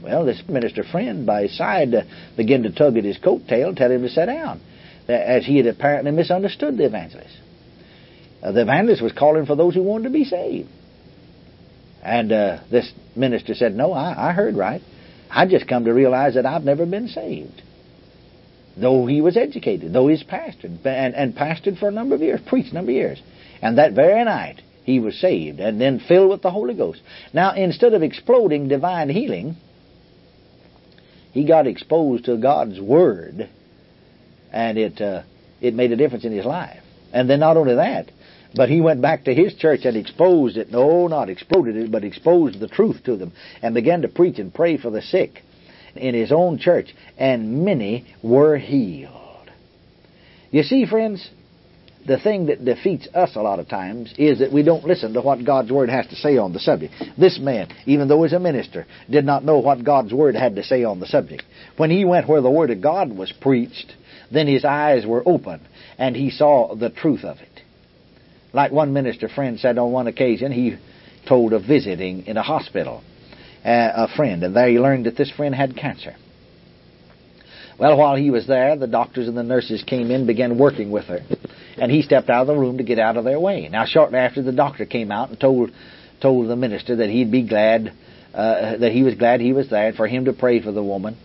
Well, 0.03 0.25
this 0.25 0.43
minister 0.49 0.83
friend 0.83 1.27
by 1.27 1.43
his 1.43 1.57
side 1.57 1.95
uh, 1.95 2.03
began 2.37 2.63
to 2.63 2.73
tug 2.73 2.97
at 2.97 3.05
his 3.05 3.19
coat 3.19 3.43
tail, 3.49 3.75
tell 3.75 3.91
him 3.91 4.03
to 4.03 4.09
sit 4.09 4.27
down, 4.27 4.61
as 5.09 5.45
he 5.45 5.59
had 5.59 5.67
apparently 5.67 6.11
misunderstood 6.11 6.79
the 6.79 6.87
evangelist. 6.87 7.37
Uh, 8.43 8.53
the 8.53 8.63
evangelist 8.63 9.03
was 9.03 9.13
calling 9.13 9.45
for 9.45 9.57
those 9.57 9.75
who 9.75 9.83
wanted 9.83 10.05
to 10.05 10.11
be 10.11 10.25
saved. 10.25 10.69
And 12.03 12.33
uh, 12.33 12.61
this 12.71 12.91
minister 13.15 13.55
said, 13.55 13.75
No, 13.75 13.93
I, 13.93 14.31
I 14.31 14.33
heard 14.33 14.57
right. 14.57 14.81
I 15.31 15.47
just 15.47 15.69
come 15.69 15.85
to 15.85 15.93
realize 15.93 16.35
that 16.35 16.47
I've 16.47 16.65
never 16.65 16.87
been 16.87 17.09
saved. 17.09 17.63
Though 18.77 19.07
he 19.07 19.21
was 19.21 19.37
educated, 19.37 19.93
though 19.93 20.09
he's 20.09 20.23
pastored, 20.23 20.85
and, 20.87 21.15
and 21.15 21.35
pastored 21.35 21.79
for 21.79 21.89
a 21.89 21.93
number 21.93 22.15
of 22.15 22.23
years, 22.23 22.41
preached 22.47 22.71
a 22.71 22.75
number 22.75 22.93
of 22.93 22.97
years. 22.97 23.23
And 23.61 23.77
that 23.77 23.93
very 23.93 24.25
night, 24.25 24.63
he 24.85 25.01
was 25.01 25.19
saved 25.21 25.61
and 25.61 25.81
then 25.81 26.01
filled 26.01 26.31
with 26.31 26.43
the 26.43 26.51
Holy 26.51 26.75
Ghost. 26.75 27.01
Now, 27.33 27.55
instead 27.55 27.95
of 27.95 28.03
exploding 28.03 28.69
divine 28.69 29.09
healing, 29.09 29.57
he 31.33 31.45
got 31.45 31.67
exposed 31.67 32.25
to 32.25 32.37
God's 32.37 32.81
Word, 32.81 33.49
and 34.53 34.79
it, 34.79 35.01
uh, 35.01 35.23
it 35.61 35.75
made 35.75 35.93
a 35.93 35.97
difference 35.97 36.25
in 36.25 36.33
his 36.33 36.45
life. 36.45 36.83
And 37.13 37.29
then 37.29 37.41
not 37.41 37.57
only 37.57 37.75
that, 37.75 38.11
but 38.55 38.69
he 38.69 38.81
went 38.81 39.01
back 39.01 39.25
to 39.25 39.35
his 39.35 39.55
church 39.55 39.85
and 39.85 39.97
exposed 39.97 40.57
it. 40.57 40.71
No, 40.71 41.07
not 41.07 41.29
exploded 41.29 41.77
it, 41.77 41.91
but 41.91 42.05
exposed 42.05 42.59
the 42.59 42.69
truth 42.69 43.05
to 43.05 43.17
them 43.17 43.33
and 43.63 43.75
began 43.75 44.03
to 44.03 44.09
preach 44.09 44.39
and 44.39 44.53
pray 44.53 44.77
for 44.77 44.91
the 44.91 45.03
sick 45.03 45.43
in 45.95 46.15
his 46.15 46.33
own 46.33 46.59
church. 46.59 46.95
And 47.17 47.65
many 47.65 48.07
were 48.23 48.59
healed. 48.59 49.51
You 50.51 50.65
see, 50.65 50.85
friends, 50.85 51.31
the 52.07 52.19
thing 52.19 52.47
that 52.47 52.65
defeats 52.65 53.09
us 53.15 53.37
a 53.37 53.43
lot 53.43 53.59
of 53.59 53.69
times 53.69 54.15
is 54.19 54.39
that 54.39 54.53
we 54.53 54.63
don't 54.63 54.85
listen 54.85 55.13
to 55.13 55.21
what 55.21 55.45
God's 55.45 55.71
Word 55.71 55.91
has 55.91 56.07
to 56.09 56.17
say 56.17 56.39
on 56.39 56.53
the 56.53 56.59
subject. 56.59 56.95
This 57.19 57.39
man, 57.39 57.69
even 57.87 58.09
though 58.09 58.23
he's 58.23 58.33
a 58.33 58.41
minister, 58.41 58.87
did 59.09 59.25
not 59.25 59.45
know 59.45 59.59
what 59.59 59.85
God's 59.85 60.13
Word 60.13 60.35
had 60.35 60.57
to 60.57 60.65
say 60.65 60.85
on 60.85 61.01
the 61.01 61.07
subject. 61.07 61.45
When 61.77 61.91
he 61.91 62.05
went 62.05 62.29
where 62.29 62.41
the 62.41 62.51
Word 62.51 62.71
of 62.71 62.81
God 62.81 63.13
was 63.17 63.33
preached, 63.41 63.95
then 64.33 64.47
his 64.47 64.65
eyes 64.65 65.05
were 65.07 65.23
open 65.27 65.61
and 65.99 66.17
he 66.17 66.31
saw 66.31 66.75
the 66.75 66.91
truth 66.91 67.25
of 67.25 67.39
it. 67.39 67.61
Like 68.53 68.73
one 68.73 68.93
minister 68.93 69.29
friend 69.29 69.61
said 69.61 69.79
on 69.79 69.93
one 69.93 70.07
occasion, 70.07 70.53
he 70.53 70.77
told 71.29 71.53
of 71.53 71.65
visiting 71.65 72.27
in 72.27 72.37
a 72.37 72.43
hospital 72.43 73.03
uh, 73.65 74.07
a 74.09 74.09
friend, 74.17 74.43
and 74.43 74.57
there 74.57 74.69
he 74.69 74.79
learned 74.79 75.07
that 75.07 75.17
this 75.17 75.31
friend 75.31 75.55
had 75.55 75.77
cancer. 75.77 76.17
Well, 77.79 77.97
while 77.97 78.17
he 78.17 78.31
was 78.31 78.47
there, 78.47 78.77
the 78.77 78.87
doctors 78.87 79.29
and 79.29 79.37
the 79.37 79.43
nurses 79.43 79.83
came 79.83 80.11
in, 80.11 80.27
began 80.27 80.59
working 80.59 80.91
with 80.91 81.05
her, 81.05 81.21
and 81.77 81.91
he 81.91 82.03
stepped 82.03 82.31
out 82.31 82.43
of 82.43 82.47
the 82.49 82.57
room 82.57 82.79
to 82.79 82.85
get 82.85 82.99
out 82.99 83.17
of 83.17 83.25
their 83.25 83.41
way. 83.41 83.69
Now, 83.69 83.85
shortly 83.87 84.19
after, 84.19 84.43
the 84.43 84.53
doctor 84.53 84.87
came 84.87 85.11
out 85.11 85.31
and 85.31 85.41
told 85.41 85.71
told 86.21 86.49
the 86.49 86.57
minister 86.57 86.97
that 86.97 87.09
he'd 87.09 87.31
be 87.31 87.43
glad 87.43 87.93
uh, 88.35 88.77
that 88.77 88.93
he 88.93 89.03
was 89.03 89.15
glad 89.15 89.41
he 89.41 89.53
was 89.53 89.71
there 89.71 89.93
for 89.93 90.07
him 90.07 90.27
to 90.27 90.33
pray 90.33 90.61
for 90.63 90.71
the 90.71 90.83
woman, 90.83 91.17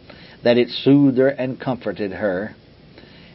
that 0.43 0.57
it 0.57 0.69
soothed 0.69 1.17
her 1.17 1.27
and 1.27 1.59
comforted 1.59 2.11
her, 2.11 2.55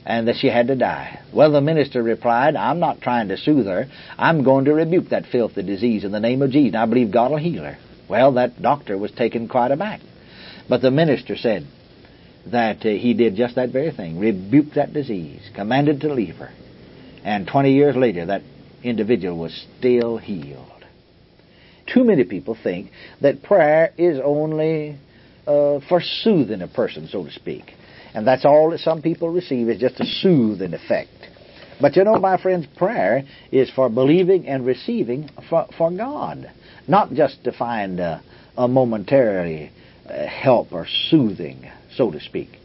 and 0.05 0.27
that 0.27 0.37
she 0.37 0.49
had 0.49 0.67
to 0.67 0.75
die. 0.75 1.21
Well, 1.33 1.53
the 1.53 1.61
minister 1.61 2.03
replied, 2.03 2.57
I'm 2.57 2.81
not 2.81 3.01
trying 3.01 3.29
to 3.29 3.37
soothe 3.37 3.67
her. 3.67 3.87
I'm 4.19 4.43
going 4.43 4.65
to 4.65 4.75
rebuke 4.75 5.11
that 5.11 5.27
filthy 5.27 5.63
disease 5.63 6.03
in 6.05 6.11
the 6.11 6.21
name 6.21 6.43
of 6.43 6.51
Jesus. 6.51 6.75
I 6.75 6.87
believe 6.87 7.13
God 7.13 7.31
will 7.31 7.39
heal 7.39 7.63
her. 7.63 7.79
Well, 8.09 8.33
that 8.33 8.61
doctor 8.61 8.99
was 8.99 9.13
taken 9.13 9.47
quite 9.47 9.71
aback. 9.71 10.01
But 10.69 10.83
the 10.83 10.91
minister 10.91 11.37
said 11.37 11.67
that 12.47 12.79
uh, 12.79 12.89
he 12.89 13.15
did 13.15 13.37
just 13.37 13.55
that 13.55 13.71
very 13.71 13.93
thing, 13.93 14.19
rebuked 14.19 14.75
that 14.75 14.93
disease, 14.93 15.49
commanded 15.55 16.01
to 16.01 16.13
leave 16.13 16.37
her. 16.37 16.51
And 17.25 17.47
20 17.47 17.73
years 17.73 17.97
later, 17.97 18.27
that 18.27 18.43
individual 18.83 19.39
was 19.39 19.67
still 19.79 20.17
healed. 20.17 20.67
Too 21.93 22.05
many 22.05 22.25
people 22.25 22.57
think 22.63 22.91
that 23.21 23.43
prayer 23.43 23.93
is 23.99 24.21
only 24.23 24.97
uh, 25.47 25.81
for 25.89 26.01
soothing 26.01 26.63
a 26.63 26.69
person, 26.69 27.09
so 27.09 27.25
to 27.25 27.31
speak. 27.31 27.75
And 28.15 28.27
that's 28.27 28.45
all 28.45 28.71
that 28.71 28.81
some 28.81 29.03
people 29.03 29.31
receive 29.31 29.69
is 29.69 29.81
just 29.81 30.01
a 30.01 30.07
soothing 30.07 30.75
effect. 30.75 31.11
But 31.81 31.97
you 31.97 32.05
know, 32.05 32.17
my 32.17 32.41
friends, 32.41 32.67
prayer 32.77 33.25
is 33.51 33.71
for 33.71 33.89
believing 33.89 34.47
and 34.47 34.67
receiving 34.67 35.31
for, 35.49 35.67
for 35.77 35.91
God, 35.91 36.51
not 36.87 37.13
just 37.13 37.43
to 37.45 37.53
find 37.53 37.99
a, 38.01 38.23
a 38.57 38.69
momentary 38.69 39.73
uh, 40.07 40.27
help 40.27 40.73
or 40.73 40.87
soothing, 41.09 41.71
so 41.95 42.11
to 42.11 42.21
speak. 42.21 42.60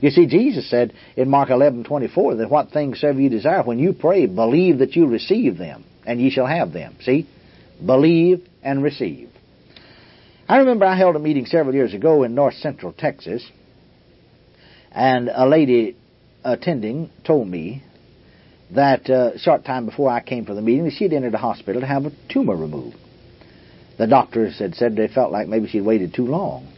You 0.00 0.10
see, 0.10 0.26
Jesus 0.26 0.68
said 0.70 0.92
in 1.16 1.28
Mark 1.28 1.48
11:24 1.48 2.36
that 2.36 2.50
what 2.50 2.70
things 2.70 3.00
soever 3.00 3.20
you 3.20 3.28
desire, 3.28 3.62
when 3.62 3.78
you 3.78 3.92
pray, 3.92 4.26
believe 4.26 4.78
that 4.78 4.94
you 4.94 5.06
receive 5.06 5.58
them, 5.58 5.84
and 6.06 6.20
ye 6.20 6.30
shall 6.30 6.46
have 6.46 6.72
them. 6.72 6.94
See, 7.02 7.26
believe 7.84 8.46
and 8.62 8.82
receive. 8.82 9.28
I 10.48 10.58
remember 10.58 10.86
I 10.86 10.96
held 10.96 11.16
a 11.16 11.18
meeting 11.18 11.46
several 11.46 11.74
years 11.74 11.94
ago 11.94 12.22
in 12.22 12.34
north 12.34 12.54
central 12.54 12.92
Texas, 12.92 13.44
and 14.92 15.30
a 15.32 15.46
lady 15.46 15.96
attending 16.44 17.10
told 17.24 17.48
me 17.48 17.82
that 18.70 19.08
uh, 19.10 19.32
a 19.34 19.38
short 19.38 19.64
time 19.64 19.86
before 19.86 20.10
I 20.10 20.20
came 20.20 20.44
for 20.44 20.54
the 20.54 20.62
meeting, 20.62 20.90
she 20.90 21.04
had 21.04 21.12
entered 21.12 21.34
a 21.34 21.38
hospital 21.38 21.80
to 21.80 21.86
have 21.86 22.04
a 22.04 22.12
tumor 22.28 22.56
removed. 22.56 22.96
The 23.98 24.06
doctors 24.06 24.58
had 24.58 24.74
said 24.74 24.94
they 24.94 25.08
felt 25.08 25.32
like 25.32 25.48
maybe 25.48 25.68
she'd 25.68 25.80
waited 25.80 26.14
too 26.14 26.26
long, 26.26 26.68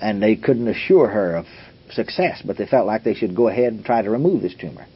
and 0.00 0.22
they 0.22 0.36
couldn't 0.36 0.68
assure 0.68 1.08
her 1.08 1.36
of 1.36 1.46
success, 1.94 2.42
but 2.44 2.56
they 2.56 2.66
felt 2.66 2.86
like 2.86 3.04
they 3.04 3.14
should 3.14 3.36
go 3.36 3.48
ahead 3.48 3.72
and 3.72 3.84
try 3.84 4.02
to 4.02 4.10
remove 4.10 4.42
this 4.42 4.54
tumor. 4.54 4.86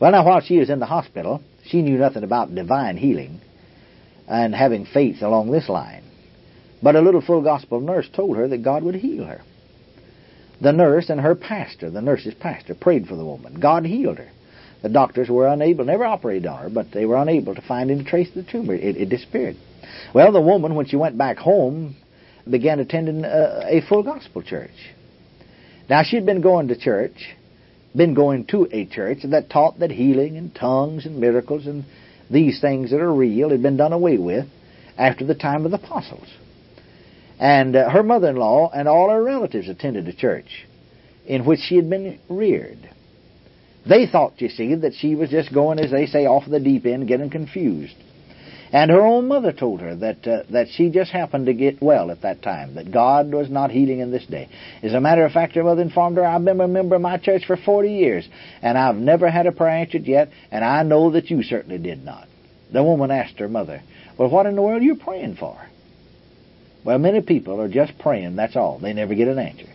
Well, 0.00 0.12
now, 0.12 0.24
while 0.24 0.40
she 0.40 0.58
was 0.58 0.70
in 0.70 0.80
the 0.80 0.86
hospital, 0.86 1.42
she 1.66 1.82
knew 1.82 1.96
nothing 1.96 2.24
about 2.24 2.54
divine 2.54 2.96
healing 2.96 3.40
and 4.28 4.54
having 4.54 4.86
faith 4.86 5.22
along 5.22 5.50
this 5.50 5.68
line. 5.68 6.02
But 6.82 6.96
a 6.96 7.00
little 7.00 7.20
full 7.20 7.42
gospel 7.42 7.80
nurse 7.80 8.08
told 8.14 8.36
her 8.36 8.48
that 8.48 8.62
God 8.62 8.82
would 8.82 8.96
heal 8.96 9.24
her. 9.24 9.40
The 10.60 10.72
nurse 10.72 11.10
and 11.10 11.20
her 11.20 11.34
pastor, 11.34 11.90
the 11.90 12.02
nurse's 12.02 12.34
pastor, 12.34 12.74
prayed 12.74 13.06
for 13.06 13.16
the 13.16 13.24
woman. 13.24 13.58
God 13.60 13.84
healed 13.84 14.18
her. 14.18 14.30
The 14.82 14.88
doctors 14.90 15.30
were 15.30 15.46
unable, 15.46 15.84
never 15.84 16.04
operated 16.04 16.46
on 16.46 16.62
her, 16.62 16.68
but 16.68 16.92
they 16.92 17.06
were 17.06 17.16
unable 17.16 17.54
to 17.54 17.62
find 17.62 17.90
any 17.90 18.04
trace 18.04 18.28
of 18.28 18.34
the 18.44 18.50
tumor. 18.50 18.74
It, 18.74 18.96
it 18.96 19.08
disappeared. 19.08 19.56
Well, 20.14 20.30
the 20.32 20.40
woman, 20.40 20.74
when 20.74 20.86
she 20.86 20.96
went 20.96 21.16
back 21.16 21.38
home, 21.38 21.96
began 22.48 22.80
attending 22.80 23.24
a, 23.24 23.64
a 23.66 23.80
full 23.88 24.02
gospel 24.02 24.42
church. 24.42 24.93
Now, 25.88 26.02
she'd 26.02 26.26
been 26.26 26.40
going 26.40 26.68
to 26.68 26.78
church, 26.78 27.34
been 27.94 28.14
going 28.14 28.46
to 28.46 28.66
a 28.72 28.86
church 28.86 29.18
that 29.24 29.50
taught 29.50 29.78
that 29.80 29.90
healing 29.90 30.36
and 30.36 30.54
tongues 30.54 31.04
and 31.04 31.18
miracles 31.18 31.66
and 31.66 31.84
these 32.30 32.60
things 32.60 32.90
that 32.90 33.00
are 33.00 33.12
real 33.12 33.50
had 33.50 33.62
been 33.62 33.76
done 33.76 33.92
away 33.92 34.16
with 34.16 34.46
after 34.96 35.24
the 35.26 35.34
time 35.34 35.64
of 35.64 35.70
the 35.70 35.76
apostles. 35.76 36.28
And 37.38 37.76
uh, 37.76 37.90
her 37.90 38.02
mother 38.02 38.28
in 38.28 38.36
law 38.36 38.70
and 38.74 38.88
all 38.88 39.10
her 39.10 39.22
relatives 39.22 39.68
attended 39.68 40.06
the 40.06 40.12
church 40.12 40.66
in 41.26 41.44
which 41.44 41.60
she 41.60 41.76
had 41.76 41.90
been 41.90 42.18
reared. 42.28 42.90
They 43.86 44.06
thought, 44.06 44.40
you 44.40 44.48
see, 44.48 44.74
that 44.74 44.94
she 44.94 45.14
was 45.14 45.28
just 45.30 45.52
going, 45.52 45.78
as 45.78 45.90
they 45.90 46.06
say, 46.06 46.26
off 46.26 46.44
the 46.48 46.60
deep 46.60 46.86
end, 46.86 47.06
getting 47.06 47.28
confused. 47.28 47.96
And 48.74 48.90
her 48.90 49.02
own 49.02 49.28
mother 49.28 49.52
told 49.52 49.82
her 49.82 49.94
that 49.94 50.26
uh, 50.26 50.42
that 50.50 50.66
she 50.68 50.90
just 50.90 51.12
happened 51.12 51.46
to 51.46 51.54
get 51.54 51.80
well 51.80 52.10
at 52.10 52.22
that 52.22 52.42
time, 52.42 52.74
that 52.74 52.90
God 52.90 53.32
was 53.32 53.48
not 53.48 53.70
healing 53.70 54.00
in 54.00 54.10
this 54.10 54.26
day. 54.26 54.48
As 54.82 54.94
a 54.94 55.00
matter 55.00 55.24
of 55.24 55.30
fact, 55.30 55.54
her 55.54 55.62
mother 55.62 55.82
informed 55.82 56.16
her, 56.16 56.26
I've 56.26 56.44
been 56.44 56.60
a 56.60 56.66
member 56.66 56.96
of 56.96 57.00
my 57.00 57.16
church 57.18 57.44
for 57.46 57.56
40 57.56 57.88
years, 57.88 58.28
and 58.62 58.76
I've 58.76 58.96
never 58.96 59.30
had 59.30 59.46
a 59.46 59.52
prayer 59.52 59.70
answered 59.70 60.06
yet, 60.06 60.30
and 60.50 60.64
I 60.64 60.82
know 60.82 61.12
that 61.12 61.30
you 61.30 61.44
certainly 61.44 61.78
did 61.78 62.04
not. 62.04 62.26
The 62.72 62.82
woman 62.82 63.12
asked 63.12 63.38
her 63.38 63.48
mother, 63.48 63.80
Well, 64.18 64.28
what 64.28 64.46
in 64.46 64.56
the 64.56 64.62
world 64.62 64.82
are 64.82 64.84
you 64.84 64.96
praying 64.96 65.36
for? 65.36 65.56
Well, 66.84 66.98
many 66.98 67.20
people 67.20 67.60
are 67.60 67.68
just 67.68 67.96
praying, 68.00 68.34
that's 68.34 68.56
all. 68.56 68.80
They 68.80 68.92
never 68.92 69.14
get 69.14 69.28
an 69.28 69.38
answer. 69.38 69.68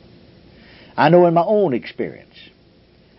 I 0.97 1.07
know 1.07 1.25
in 1.25 1.33
my 1.35 1.45
own 1.45 1.73
experience, 1.73 2.35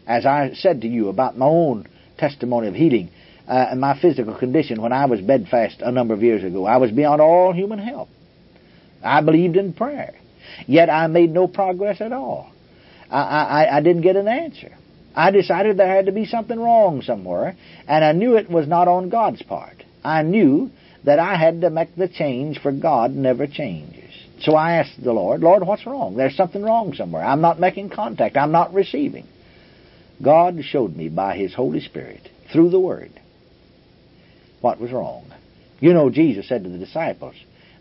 as 0.07 0.27
I 0.27 0.53
said 0.53 0.83
to 0.83 0.89
you 0.89 1.09
about 1.09 1.39
my 1.39 1.47
own 1.47 1.89
testimony 2.19 2.69
of 2.69 2.75
healing 2.75 3.09
uh, 3.51 3.67
and 3.71 3.81
my 3.81 4.01
physical 4.01 4.39
condition 4.39 4.81
when 4.81 4.93
I 4.93 5.07
was 5.07 5.21
bedfast 5.21 5.79
a 5.81 5.91
number 5.91 6.15
of 6.15 6.23
years 6.23 6.45
ago, 6.45 6.67
I 6.67 6.77
was 6.77 6.93
beyond 6.93 7.21
all 7.21 7.53
human 7.53 7.81
help. 7.81 8.09
I 9.03 9.23
believed 9.23 9.57
in 9.57 9.73
prayer, 9.73 10.15
yet 10.69 10.89
I 10.89 11.09
made 11.09 11.33
no 11.33 11.49
progress 11.49 12.01
at 12.01 12.13
all. 12.13 12.53
I, 13.11 13.19
I, 13.21 13.77
I 13.79 13.81
didn't 13.81 14.03
get 14.03 14.15
an 14.15 14.29
answer. 14.29 14.73
I 15.17 15.33
decided 15.33 15.77
there 15.77 15.89
had 15.89 16.07
to 16.07 16.13
be 16.13 16.27
something 16.27 16.61
wrong 16.61 17.03
somewhere, 17.03 17.57
and 17.89 18.05
I 18.05 18.13
knew 18.13 18.37
it 18.37 18.49
was 18.49 18.69
not 18.69 18.87
on 18.87 19.09
God's 19.09 19.43
part. 19.43 19.83
I 20.05 20.23
knew 20.23 20.71
that 21.03 21.19
I 21.19 21.35
had 21.35 21.63
to 21.63 21.71
make 21.71 21.97
the 21.97 22.07
change, 22.07 22.61
for 22.61 22.71
God 22.71 23.11
never 23.11 23.49
changes. 23.49 24.15
So 24.43 24.55
I 24.55 24.75
asked 24.75 25.03
the 25.03 25.13
Lord, 25.13 25.41
Lord, 25.41 25.67
what's 25.67 25.87
wrong? 25.87 26.17
There's 26.17 26.37
something 26.37 26.63
wrong 26.63 26.95
somewhere. 26.95 27.25
I'm 27.25 27.41
not 27.41 27.59
making 27.59 27.91
contact. 27.91 28.37
I'm 28.37 28.53
not 28.53 28.73
receiving. 28.73 29.27
God 30.23 30.61
showed 30.63 30.95
me 30.95 31.09
by 31.09 31.37
His 31.37 31.53
Holy 31.53 31.81
Spirit, 31.81 32.29
through 32.53 32.71
the 32.71 32.79
Word, 32.79 33.11
what 34.61 34.81
was 34.81 34.93
wrong. 34.93 35.33
You 35.81 35.95
know, 35.95 36.11
Jesus 36.11 36.49
said 36.49 36.65
to 36.65 36.71
the 36.71 36.79
disciples 36.79 37.35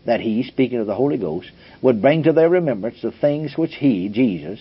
that 0.06 0.20
He, 0.20 0.42
speaking 0.44 0.78
of 0.78 0.86
the 0.86 0.94
Holy 0.94 1.18
Ghost, 1.18 1.50
would 1.82 2.00
bring 2.00 2.22
to 2.24 2.32
their 2.32 2.48
remembrance 2.48 3.02
the 3.02 3.12
things 3.12 3.54
which 3.56 3.74
He, 3.74 4.08
Jesus, 4.08 4.60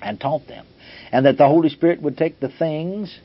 had 0.00 0.20
taught 0.20 0.46
them. 0.48 0.66
And 1.12 1.26
that 1.26 1.38
the 1.38 1.46
Holy 1.46 1.68
Spirit 1.68 2.02
would 2.02 2.16
take 2.16 2.40
the 2.40 2.48
things 2.48 3.16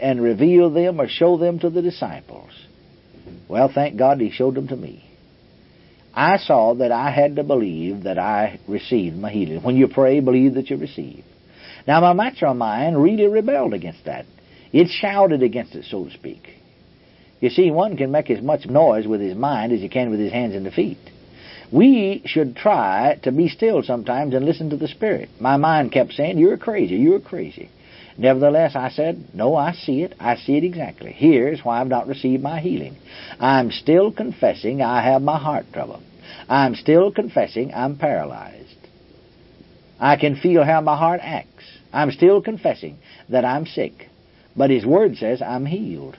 and 0.00 0.20
reveal 0.20 0.70
them 0.70 1.00
or 1.00 1.08
show 1.08 1.38
them 1.38 1.60
to 1.60 1.70
the 1.70 1.82
disciples. 1.82 2.50
Well, 3.48 3.70
thank 3.72 3.96
God 3.96 4.20
He 4.20 4.30
showed 4.30 4.54
them 4.54 4.68
to 4.68 4.76
me. 4.76 5.08
I 6.14 6.38
saw 6.38 6.74
that 6.74 6.92
I 6.92 7.10
had 7.10 7.36
to 7.36 7.44
believe 7.44 8.02
that 8.04 8.18
I 8.18 8.60
received 8.68 9.16
my 9.16 9.30
healing. 9.30 9.62
When 9.62 9.76
you 9.76 9.88
pray, 9.88 10.20
believe 10.20 10.54
that 10.54 10.68
you 10.68 10.76
receive. 10.76 11.24
Now, 11.86 12.00
my 12.00 12.12
natural 12.12 12.54
mind 12.54 13.02
really 13.02 13.26
rebelled 13.26 13.72
against 13.74 14.04
that. 14.04 14.26
It 14.72 14.88
shouted 14.88 15.42
against 15.42 15.74
it, 15.74 15.84
so 15.84 16.04
to 16.04 16.10
speak. 16.10 16.48
You 17.42 17.50
see, 17.50 17.72
one 17.72 17.96
can 17.96 18.12
make 18.12 18.30
as 18.30 18.40
much 18.40 18.66
noise 18.66 19.08
with 19.08 19.20
his 19.20 19.34
mind 19.34 19.72
as 19.72 19.80
he 19.80 19.88
can 19.88 20.10
with 20.10 20.20
his 20.20 20.30
hands 20.30 20.54
and 20.54 20.64
the 20.64 20.70
feet. 20.70 21.10
We 21.72 22.22
should 22.24 22.54
try 22.54 23.18
to 23.24 23.32
be 23.32 23.48
still 23.48 23.82
sometimes 23.82 24.32
and 24.32 24.44
listen 24.44 24.70
to 24.70 24.76
the 24.76 24.86
Spirit. 24.86 25.28
My 25.40 25.56
mind 25.56 25.90
kept 25.90 26.12
saying, 26.12 26.38
You're 26.38 26.56
crazy, 26.56 26.94
you're 26.94 27.18
crazy. 27.18 27.68
Nevertheless, 28.16 28.76
I 28.76 28.90
said, 28.90 29.34
No, 29.34 29.56
I 29.56 29.72
see 29.72 30.02
it. 30.02 30.14
I 30.20 30.36
see 30.36 30.56
it 30.56 30.62
exactly. 30.62 31.10
Here's 31.10 31.64
why 31.64 31.80
I've 31.80 31.88
not 31.88 32.06
received 32.06 32.44
my 32.44 32.60
healing. 32.60 32.96
I'm 33.40 33.72
still 33.72 34.12
confessing 34.12 34.80
I 34.80 35.02
have 35.02 35.20
my 35.20 35.38
heart 35.38 35.66
trouble. 35.72 36.00
I'm 36.48 36.76
still 36.76 37.10
confessing 37.10 37.74
I'm 37.74 37.98
paralyzed. 37.98 38.76
I 39.98 40.14
can 40.14 40.36
feel 40.36 40.62
how 40.62 40.80
my 40.80 40.96
heart 40.96 41.18
acts. 41.20 41.64
I'm 41.92 42.12
still 42.12 42.40
confessing 42.40 42.98
that 43.30 43.44
I'm 43.44 43.66
sick. 43.66 44.10
But 44.56 44.70
His 44.70 44.86
Word 44.86 45.16
says 45.16 45.42
I'm 45.42 45.66
healed. 45.66 46.16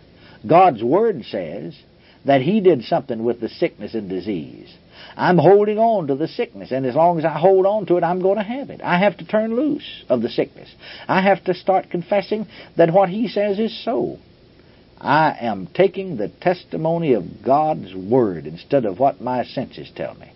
God's 0.48 0.84
Word 0.84 1.24
says 1.26 1.78
that 2.26 2.42
He 2.42 2.62
did 2.62 2.84
something 2.84 3.24
with 3.24 3.40
the 3.40 3.50
sickness 3.50 3.94
and 3.94 4.10
disease. 4.10 4.74
I'm 5.16 5.38
holding 5.38 5.78
on 5.78 6.08
to 6.08 6.16
the 6.16 6.28
sickness, 6.28 6.72
and 6.72 6.86
as 6.86 6.96
long 6.96 7.20
as 7.20 7.26
I 7.26 7.38
hold 7.38 7.66
on 7.66 7.86
to 7.88 7.98
it, 7.98 8.04
I'm 8.04 8.22
going 8.22 8.38
to 8.38 8.44
have 8.44 8.70
it. 8.70 8.82
I 8.84 9.00
have 9.00 9.18
to 9.18 9.26
turn 9.26 9.56
loose 9.56 10.04
of 10.10 10.22
the 10.22 10.30
sickness. 10.30 10.74
I 11.08 11.22
have 11.22 11.44
to 11.46 11.54
start 11.54 11.90
confessing 11.90 12.48
that 12.78 12.94
what 12.94 13.10
He 13.10 13.28
says 13.28 13.60
is 13.60 13.84
so. 13.84 14.18
I 15.00 15.36
am 15.42 15.68
taking 15.68 16.16
the 16.16 16.30
testimony 16.30 17.14
of 17.14 17.44
God's 17.46 17.94
Word 17.94 18.48
instead 18.48 18.86
of 18.86 19.00
what 19.00 19.22
my 19.22 19.44
senses 19.44 19.92
tell 19.96 20.16
me. 20.16 20.32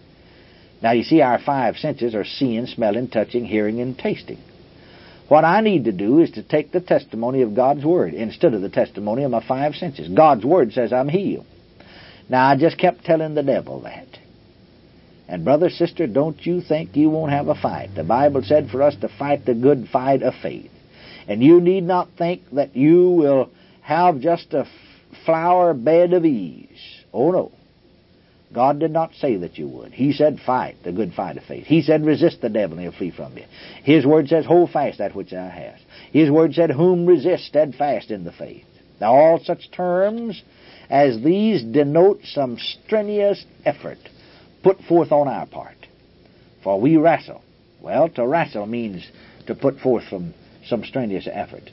Now, 0.82 0.91
you 0.91 1.04
see, 1.04 1.22
our 1.22 1.39
five 1.39 1.78
senses 1.78 2.13
are 2.13 2.26
seeing, 2.26 2.67
smelling, 2.67 3.08
touching, 3.08 3.46
hearing, 3.46 3.80
and 3.82 3.98
tasting. 3.98 4.39
What 5.28 5.44
I 5.44 5.62
need 5.62 5.86
to 5.86 5.92
do 5.92 6.20
is 6.20 6.32
to 6.32 6.44
take 6.44 6.72
the 6.72 6.80
testimony 6.80 7.42
of 7.42 7.56
God's 7.56 7.84
Word 7.84 8.13
instead 8.13 8.54
of 8.54 8.62
the 8.62 8.70
testimony 8.70 9.24
of 9.24 9.32
my 9.32 9.46
five 9.46 9.76
senses. 9.76 10.08
God's 10.08 10.46
Word 10.46 10.72
says 10.72 10.94
I'm 10.94 11.10
healed. 11.10 11.46
Now, 12.30 12.48
I 12.48 12.58
just 12.58 12.78
kept 12.78 13.04
telling 13.04 13.36
the 13.36 13.44
devil 13.44 13.82
that. 13.82 14.08
And, 15.28 15.44
brother, 15.44 15.70
sister, 15.70 16.08
don't 16.08 16.46
you 16.46 16.62
think 16.62 16.96
you 16.96 17.10
won't 17.10 17.32
have 17.32 17.50
a 17.50 17.56
fight. 17.56 17.90
The 17.96 18.04
Bible 18.04 18.42
said 18.44 18.70
for 18.70 18.82
us 18.82 18.96
to 19.02 19.10
fight 19.10 19.46
the 19.46 19.54
good 19.54 19.90
fight 19.92 20.24
of 20.24 20.34
faith. 20.42 20.72
And 21.28 21.44
you 21.44 21.60
need 21.60 21.84
not 21.84 22.10
think 22.18 22.44
that 22.54 22.76
you 22.76 23.10
will 23.10 23.50
have 23.82 24.22
just 24.22 24.54
a 24.54 24.66
flower 25.26 25.74
bed 25.74 26.13
of 26.13 26.26
ease. 26.26 27.04
Oh, 27.13 27.32
no. 27.32 27.52
God 28.54 28.80
did 28.80 28.92
not 28.92 29.14
say 29.16 29.36
that 29.38 29.58
you 29.58 29.68
would. 29.68 29.92
He 29.92 30.14
said, 30.14 30.40
fight 30.46 30.78
the 30.84 30.94
good 30.94 31.14
fight 31.14 31.38
of 31.38 31.44
faith. 31.44 31.66
He 31.66 31.82
said, 31.82 32.06
resist 32.06 32.42
the 32.42 32.50
devil 32.50 32.78
and 32.78 32.88
he'll 32.88 32.98
flee 32.98 33.12
from 33.12 33.38
you. 33.38 33.44
His 33.84 34.06
word 34.06 34.30
says, 34.30 34.46
hold 34.46 34.72
fast 34.72 35.00
that 35.00 35.16
which 35.16 35.32
thou 35.32 35.50
hast. 35.50 35.84
His 36.12 36.32
word 36.32 36.54
said, 36.54 36.72
whom 36.72 37.06
resist 37.06 37.46
steadfast 37.46 38.10
in 38.10 38.24
the 38.24 38.32
faith. 38.32 38.64
Now, 39.02 39.14
all 39.14 39.40
such 39.44 39.70
terms 39.72 40.42
as 40.90 41.22
these 41.22 41.64
denote 41.64 42.22
some 42.24 42.58
strenuous 42.58 43.46
effort 43.66 44.00
put 44.64 44.80
forth 44.82 45.12
on 45.12 45.28
our 45.28 45.46
part. 45.46 45.76
For 46.64 46.80
we 46.80 46.98
wrestle. 46.98 47.44
Well, 47.82 48.10
to 48.10 48.26
wrestle 48.26 48.66
means 48.66 49.06
to 49.48 49.56
put 49.56 49.80
forth 49.80 50.06
from 50.10 50.34
some 50.66 50.84
strenuous 50.84 51.28
effort. 51.32 51.70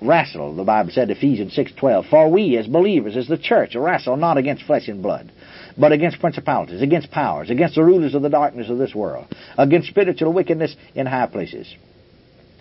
Wrestle, 0.00 0.54
the 0.54 0.64
Bible 0.64 0.90
said, 0.92 1.10
Ephesians 1.10 1.56
6.12. 1.56 2.08
For 2.08 2.30
we, 2.30 2.56
as 2.56 2.66
believers, 2.66 3.16
as 3.16 3.26
the 3.26 3.36
church, 3.36 3.74
wrestle 3.74 4.16
not 4.16 4.38
against 4.38 4.64
flesh 4.64 4.86
and 4.88 5.02
blood, 5.02 5.32
but 5.80 5.92
against 5.92 6.20
principalities, 6.20 6.82
against 6.82 7.10
powers, 7.10 7.48
against 7.48 7.74
the 7.74 7.82
rulers 7.82 8.14
of 8.14 8.20
the 8.20 8.28
darkness 8.28 8.68
of 8.68 8.76
this 8.76 8.94
world, 8.94 9.26
against 9.56 9.88
spiritual 9.88 10.32
wickedness 10.32 10.76
in 10.94 11.06
high 11.06 11.26
places. 11.26 11.74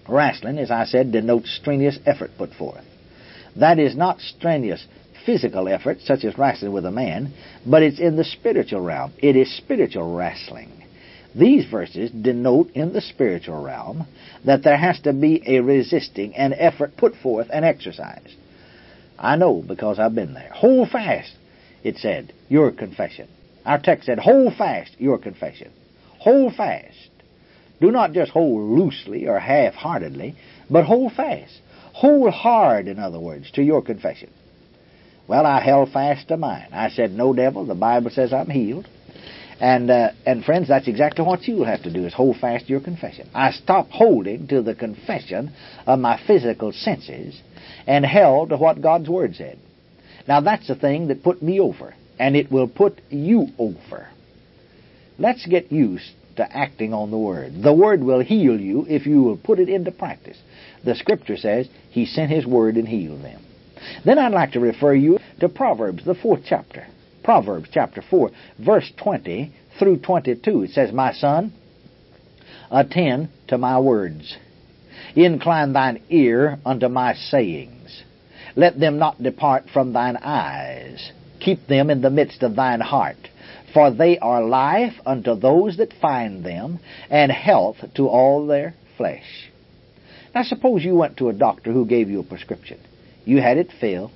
Wrestling, 0.08 0.58
as 0.58 0.72
I 0.72 0.86
said, 0.86 1.12
denotes 1.12 1.54
strenuous 1.54 2.00
effort 2.06 2.32
put 2.38 2.54
forth. 2.54 2.86
That 3.58 3.78
is 3.78 3.96
not 3.96 4.22
strenuous 4.22 4.86
physical 5.26 5.68
effort, 5.68 6.00
such 6.02 6.24
as 6.24 6.38
wrestling 6.38 6.72
with 6.72 6.86
a 6.86 6.92
man, 6.92 7.34
but 7.66 7.84
it's 7.84 8.00
in 8.00 8.16
the 8.16 8.24
spiritual 8.24 8.82
realm. 8.82 9.12
It 9.18 9.36
is 9.36 9.56
spiritual 9.58 10.16
wrestling. 10.16 10.72
These 11.36 11.70
verses 11.70 12.10
denote 12.10 12.72
in 12.72 12.94
the 12.94 13.02
spiritual 13.02 13.62
realm 13.62 14.08
that 14.46 14.64
there 14.64 14.78
has 14.78 15.00
to 15.02 15.14
be 15.14 15.44
a 15.46 15.60
resisting 15.60 16.36
and 16.36 16.54
effort 16.58 16.96
put 16.98 17.16
forth 17.18 17.48
and 17.52 17.66
exercised. 17.66 18.36
I 19.20 19.36
know 19.36 19.62
because 19.62 20.00
I've 20.00 20.16
been 20.16 20.34
there. 20.34 20.50
Hold 20.54 20.90
fast, 20.90 21.34
it 21.84 21.98
said, 21.98 22.34
your 22.48 22.72
confession. 22.72 23.28
Our 23.66 23.80
text 23.80 24.06
said, 24.06 24.20
hold 24.20 24.56
fast 24.56 24.92
your 24.98 25.18
confession. 25.18 25.72
Hold 26.20 26.56
fast. 26.56 27.10
Do 27.80 27.92
not 27.92 28.14
just 28.14 28.32
hold 28.32 28.78
loosely 28.78 29.28
or 29.28 29.40
half 29.40 29.74
heartedly, 29.74 30.36
but 30.70 30.86
hold 30.86 31.14
fast. 31.14 31.60
Hold 31.94 32.34
hard, 32.34 32.88
in 32.88 33.00
other 33.00 33.20
words, 33.20 33.52
to 33.52 33.64
your 33.64 33.82
confession. 33.82 34.30
Well, 35.28 35.46
I 35.46 35.62
held 35.62 35.92
fast 35.92 36.28
to 36.30 36.38
mine. 36.38 36.70
I 36.72 36.90
said, 36.90 37.12
No, 37.12 37.34
devil, 37.34 37.66
the 37.66 37.76
Bible 37.76 38.10
says 38.10 38.34
I'm 38.34 38.50
healed. 38.50 38.88
And 39.60 39.92
uh, 39.92 40.12
and 40.26 40.44
friends, 40.44 40.70
that's 40.70 40.88
exactly 40.88 41.26
what 41.26 41.44
you 41.44 41.58
will 41.58 41.66
have 41.66 41.84
to 41.84 41.94
do 41.94 42.06
is 42.06 42.14
hold 42.14 42.38
fast 42.38 42.66
to 42.66 42.72
your 42.72 42.80
confession. 42.80 43.30
I 43.36 43.52
stopped 43.52 43.92
holding 43.92 44.48
to 44.48 44.62
the 44.62 44.74
confession 44.74 45.54
of 45.86 46.00
my 46.00 46.20
physical 46.26 46.72
senses 46.72 47.42
and 47.86 48.06
held 48.06 48.50
to 48.50 48.58
what 48.58 48.82
God's 48.82 49.10
Word 49.10 49.36
said. 49.36 49.60
Now 50.30 50.42
that's 50.42 50.68
the 50.68 50.76
thing 50.76 51.08
that 51.08 51.24
put 51.24 51.42
me 51.42 51.60
over, 51.60 51.96
and 52.20 52.36
it 52.36 52.52
will 52.52 52.68
put 52.68 53.02
you 53.10 53.48
over. 53.58 54.08
Let's 55.18 55.44
get 55.48 55.72
used 55.72 56.12
to 56.36 56.56
acting 56.56 56.94
on 56.94 57.10
the 57.10 57.18
Word. 57.18 57.64
The 57.64 57.74
Word 57.74 58.04
will 58.04 58.20
heal 58.20 58.60
you 58.60 58.86
if 58.88 59.08
you 59.08 59.24
will 59.24 59.38
put 59.38 59.58
it 59.58 59.70
into 59.70 59.92
practice. 59.92 60.38
The 60.86 60.94
Scripture 60.94 61.36
says 61.36 61.68
He 61.90 62.06
sent 62.06 62.30
His 62.30 62.46
Word 62.46 62.76
and 62.76 62.88
healed 62.88 63.24
them. 63.24 63.44
Then 64.06 64.20
I'd 64.20 64.32
like 64.32 64.52
to 64.52 64.60
refer 64.60 64.94
you 64.94 65.18
to 65.40 65.50
Proverbs, 65.50 66.06
the 66.06 66.14
fourth 66.14 66.42
chapter. 66.46 66.86
Proverbs 67.24 67.70
chapter 67.74 68.04
4, 68.08 68.30
verse 68.64 68.92
20 69.04 69.52
through 69.80 69.98
22. 69.98 70.62
It 70.62 70.72
says, 70.72 70.94
My 70.94 71.12
son, 71.12 71.54
attend 72.70 73.30
to 73.48 73.58
my 73.58 73.80
words. 73.80 74.38
Incline 75.16 75.74
thine 75.74 76.04
ear 76.12 76.60
unto 76.64 76.88
my 76.88 77.16
sayings. 77.16 77.79
Let 78.56 78.80
them 78.80 78.98
not 78.98 79.22
depart 79.22 79.66
from 79.72 79.94
thine 79.94 80.18
eyes. 80.18 81.12
Keep 81.40 81.68
them 81.68 81.90
in 81.90 82.02
the 82.02 82.10
midst 82.10 82.44
of 82.44 82.56
thine 82.56 82.82
heart. 82.82 83.30
For 83.74 83.92
they 83.92 84.18
are 84.18 84.44
life 84.44 84.96
unto 85.06 85.36
those 85.36 85.78
that 85.78 85.94
find 86.02 86.44
them, 86.44 86.80
and 87.10 87.32
health 87.32 87.78
to 87.96 88.08
all 88.08 88.48
their 88.48 88.74
flesh. 88.98 89.50
Now 90.34 90.44
suppose 90.44 90.84
you 90.84 90.96
went 90.96 91.18
to 91.18 91.30
a 91.30 91.34
doctor 91.34 91.72
who 91.72 91.86
gave 91.86 92.10
you 92.10 92.20
a 92.20 92.24
prescription. 92.24 92.80
You 93.26 93.42
had 93.42 93.58
it 93.58 93.72
filled. 93.80 94.12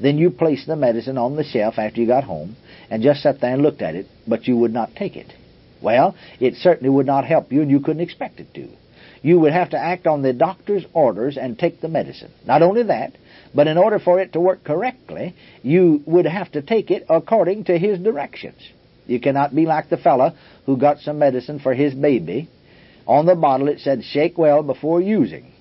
Then 0.00 0.18
you 0.18 0.30
placed 0.30 0.66
the 0.66 0.76
medicine 0.76 1.18
on 1.18 1.36
the 1.36 1.44
shelf 1.44 1.78
after 1.78 2.00
you 2.00 2.06
got 2.06 2.24
home, 2.24 2.56
and 2.90 3.02
just 3.02 3.22
sat 3.22 3.40
there 3.40 3.54
and 3.54 3.62
looked 3.62 3.82
at 3.82 3.94
it, 3.94 4.06
but 4.26 4.46
you 4.48 4.56
would 4.56 4.72
not 4.72 4.96
take 4.96 5.16
it. 5.16 5.32
Well, 5.80 6.16
it 6.40 6.54
certainly 6.56 6.90
would 6.90 7.06
not 7.06 7.24
help 7.26 7.52
you, 7.52 7.62
and 7.62 7.70
you 7.70 7.80
couldn't 7.80 8.02
expect 8.02 8.40
it 8.40 8.52
to. 8.54 8.68
You 9.22 9.38
would 9.40 9.52
have 9.52 9.70
to 9.70 9.78
act 9.78 10.06
on 10.06 10.22
the 10.22 10.32
doctor's 10.32 10.84
orders 10.92 11.36
and 11.36 11.58
take 11.58 11.80
the 11.80 11.88
medicine. 11.88 12.32
Not 12.46 12.62
only 12.62 12.82
that, 12.84 13.14
but 13.54 13.66
in 13.66 13.78
order 13.78 13.98
for 13.98 14.20
it 14.20 14.32
to 14.32 14.40
work 14.40 14.64
correctly, 14.64 15.34
you 15.62 16.02
would 16.06 16.26
have 16.26 16.50
to 16.52 16.62
take 16.62 16.90
it 16.90 17.06
according 17.08 17.64
to 17.64 17.78
his 17.78 17.98
directions. 17.98 18.60
You 19.06 19.20
cannot 19.20 19.54
be 19.54 19.66
like 19.66 19.88
the 19.88 19.96
fellow 19.96 20.32
who 20.66 20.76
got 20.76 20.98
some 20.98 21.18
medicine 21.18 21.60
for 21.60 21.74
his 21.74 21.94
baby. 21.94 22.48
On 23.06 23.26
the 23.26 23.34
bottle 23.34 23.68
it 23.68 23.80
said, 23.80 24.02
shake 24.02 24.38
well 24.38 24.62
before 24.62 25.00
using. 25.00 25.52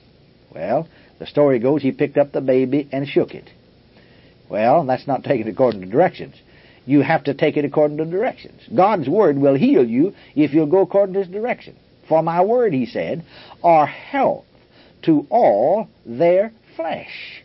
Well, 0.54 0.88
the 1.20 1.28
story 1.28 1.60
goes 1.60 1.82
he 1.82 1.92
picked 1.92 2.18
up 2.18 2.32
the 2.32 2.42
baby 2.42 2.88
and 2.92 3.08
shook 3.08 3.36
it. 3.36 3.50
Well, 4.50 4.86
that's 4.86 5.08
not 5.08 5.24
taken 5.24 5.48
according 5.48 5.82
to 5.82 5.88
directions. 5.88 6.36
You 6.86 7.02
have 7.02 7.26
to 7.26 7.34
take 7.34 7.58
it 7.58 7.66
according 7.66 7.98
to 7.98 8.06
directions. 8.06 8.62
God's 8.74 9.08
word 9.08 9.38
will 9.38 9.56
heal 9.56 9.88
you 9.88 10.14
if 10.36 10.54
you'll 10.54 10.68
go 10.68 10.82
according 10.82 11.14
to 11.14 11.20
his 11.24 11.30
direction. 11.30 11.76
For 12.08 12.22
my 12.22 12.44
word, 12.44 12.74
he 12.74 12.86
said, 12.86 13.24
are 13.64 13.86
health 13.86 14.46
to 15.04 15.26
all 15.30 15.88
their 16.06 16.52
flesh. 16.76 17.43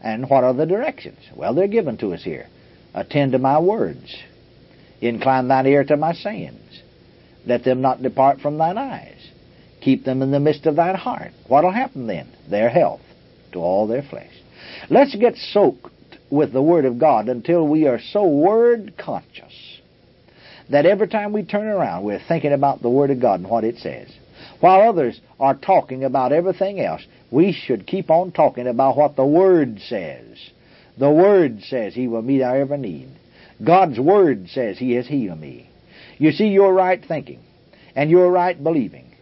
And 0.00 0.28
what 0.30 0.44
are 0.44 0.54
the 0.54 0.66
directions? 0.66 1.18
Well, 1.34 1.54
they're 1.54 1.68
given 1.68 1.96
to 1.98 2.14
us 2.14 2.22
here. 2.22 2.46
Attend 2.94 3.32
to 3.32 3.38
my 3.38 3.58
words. 3.60 4.16
Incline 5.00 5.48
thine 5.48 5.66
ear 5.66 5.84
to 5.84 5.96
my 5.96 6.12
sayings. 6.12 6.82
Let 7.46 7.64
them 7.64 7.80
not 7.80 8.02
depart 8.02 8.40
from 8.40 8.58
thine 8.58 8.78
eyes. 8.78 9.30
Keep 9.80 10.04
them 10.04 10.22
in 10.22 10.30
the 10.30 10.40
midst 10.40 10.66
of 10.66 10.76
thine 10.76 10.96
heart. 10.96 11.32
What'll 11.46 11.72
happen 11.72 12.06
then? 12.06 12.28
They're 12.50 12.68
health 12.68 13.00
to 13.52 13.58
all 13.58 13.86
their 13.86 14.02
flesh. 14.02 14.32
Let's 14.90 15.14
get 15.14 15.36
soaked 15.36 15.92
with 16.30 16.52
the 16.52 16.62
Word 16.62 16.84
of 16.84 16.98
God 16.98 17.28
until 17.28 17.66
we 17.66 17.86
are 17.86 18.00
so 18.12 18.26
Word 18.26 18.94
conscious 18.98 19.80
that 20.70 20.84
every 20.84 21.08
time 21.08 21.32
we 21.32 21.42
turn 21.42 21.66
around, 21.66 22.04
we're 22.04 22.22
thinking 22.28 22.52
about 22.52 22.82
the 22.82 22.90
Word 22.90 23.10
of 23.10 23.20
God 23.20 23.40
and 23.40 23.48
what 23.48 23.64
it 23.64 23.78
says. 23.78 24.08
While 24.60 24.88
others 24.88 25.20
are 25.40 25.54
talking 25.54 26.04
about 26.04 26.32
everything 26.32 26.80
else, 26.80 27.02
we 27.30 27.52
should 27.52 27.86
keep 27.86 28.10
on 28.10 28.32
talking 28.32 28.66
about 28.66 28.96
what 28.96 29.16
the 29.16 29.26
Word 29.26 29.80
says. 29.80 30.38
The 30.98 31.10
Word 31.10 31.62
says 31.62 31.94
He 31.94 32.08
will 32.08 32.22
meet 32.22 32.42
our 32.42 32.56
every 32.56 32.78
need. 32.78 33.10
God's 33.64 33.98
Word 33.98 34.48
says 34.48 34.78
He 34.78 34.92
has 34.92 35.06
healed 35.06 35.40
me. 35.40 35.68
You 36.18 36.32
see, 36.32 36.48
your 36.48 36.72
right 36.72 37.04
thinking 37.04 37.40
and 37.94 38.10
your 38.10 38.30
right 38.30 38.62
believing 38.62 39.12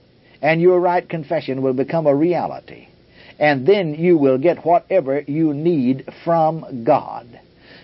and 0.40 0.60
your 0.60 0.80
right 0.80 1.06
confession 1.08 1.62
will 1.62 1.72
become 1.72 2.06
a 2.06 2.14
reality. 2.14 2.88
And 3.38 3.66
then 3.66 3.94
you 3.94 4.16
will 4.16 4.38
get 4.38 4.64
whatever 4.64 5.20
you 5.20 5.52
need 5.52 6.08
from 6.24 6.84
God. 6.84 7.40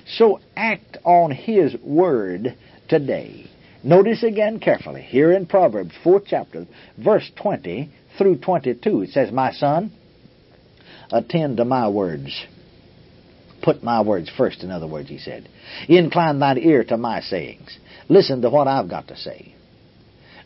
So 0.06 0.40
act 0.56 0.98
on 1.04 1.30
His 1.30 1.76
Word 1.82 2.56
today. 2.88 3.50
Notice 3.84 4.22
again 4.22 4.60
carefully, 4.60 5.02
here 5.02 5.32
in 5.32 5.46
Proverbs, 5.46 5.92
4 6.04 6.22
chapter, 6.26 6.66
verse 6.96 7.28
20 7.36 7.90
through 8.16 8.38
22, 8.38 9.02
it 9.02 9.10
says, 9.10 9.32
My 9.32 9.52
son, 9.52 9.90
attend 11.12 11.58
to 11.58 11.64
my 11.64 11.88
words. 11.88 12.44
Put 13.62 13.82
my 13.82 14.00
words 14.00 14.30
first, 14.36 14.64
in 14.64 14.70
other 14.70 14.88
words, 14.88 15.08
he 15.08 15.18
said. 15.18 15.48
Incline 15.88 16.40
thine 16.40 16.58
ear 16.58 16.82
to 16.84 16.96
my 16.96 17.20
sayings. 17.20 17.78
Listen 18.08 18.42
to 18.42 18.50
what 18.50 18.66
I've 18.66 18.90
got 18.90 19.08
to 19.08 19.16
say. 19.16 19.54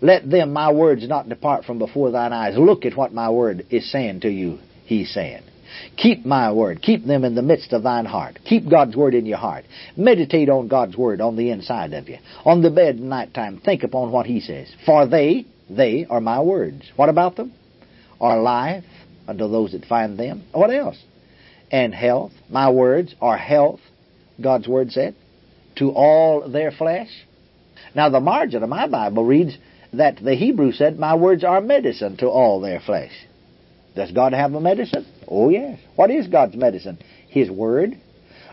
Let 0.03 0.29
them, 0.29 0.53
my 0.53 0.71
words, 0.73 1.09
not 1.09 1.29
depart 1.29 1.65
from 1.65 1.79
before 1.79 2.11
thine 2.11 2.33
eyes. 2.33 2.59
Look 2.59 2.85
at 2.85 2.97
what 2.97 3.15
my 3.15 3.31
word 3.31 3.67
is 3.71 3.91
saying 3.91 4.21
to 4.21 4.29
you, 4.29 4.59
he's 4.85 5.13
saying. 5.13 5.43
Keep 5.97 6.27
my 6.27 6.53
word. 6.53 6.83
Keep 6.83 7.07
them 7.07 7.25
in 7.25 7.35
the 7.35 7.43
midst 7.43 7.73
of 7.73 7.83
thine 7.83 8.05
heart. 8.05 8.39
Keep 8.45 8.71
God's 8.71 8.95
word 8.95 9.15
in 9.15 9.27
your 9.27 9.39
heart. 9.39 9.65
Meditate 9.97 10.49
on 10.49 10.69
God's 10.69 10.97
word 10.97 11.21
on 11.21 11.37
the 11.37 11.51
inside 11.51 11.93
of 11.93 12.09
you. 12.09 12.19
On 12.45 12.63
the 12.63 12.71
bed 12.71 12.97
at 12.97 13.01
night 13.01 13.35
time, 13.35 13.61
think 13.65 13.83
upon 13.83 14.13
what 14.13 14.27
he 14.27 14.41
says. 14.41 14.69
For 14.85 15.07
they, 15.07 15.47
they 15.69 16.07
are 16.09 16.21
my 16.21 16.41
words. 16.43 16.83
What 16.97 17.09
about 17.09 17.37
them? 17.37 17.53
Are 18.21 18.41
life 18.41 18.85
unto 19.29 19.49
those 19.49 19.73
that 19.73 19.85
find 19.85 20.19
them. 20.19 20.45
What 20.53 20.71
else? 20.71 21.03
And 21.71 21.95
health. 21.95 22.33
My 22.49 22.71
words 22.71 23.15
are 23.21 23.37
health, 23.37 23.81
God's 24.41 24.69
word 24.69 24.93
said, 24.93 25.15
to 25.77 25.91
all 25.91 26.49
their 26.49 26.71
flesh. 26.71 27.09
Now 27.95 28.09
the 28.09 28.21
margin 28.21 28.63
of 28.63 28.69
my 28.69 28.87
Bible 28.87 29.25
reads 29.25 29.57
that 29.93 30.17
the 30.23 30.35
Hebrew 30.35 30.73
said, 30.73 30.99
My 30.99 31.15
words 31.15 31.45
are 31.45 31.61
medicine 31.61 32.17
to 32.19 32.29
all 32.29 32.61
their 32.61 32.81
flesh. 32.81 33.13
Does 33.95 34.13
God 34.13 34.35
have 34.35 34.53
a 34.53 34.61
medicine? 34.61 35.07
Oh, 35.27 35.49
yes. 35.49 35.81
What 35.97 36.11
is 36.11 36.29
God's 36.29 36.55
medicine? 36.55 36.99
His 37.29 37.51
Word. 37.51 37.99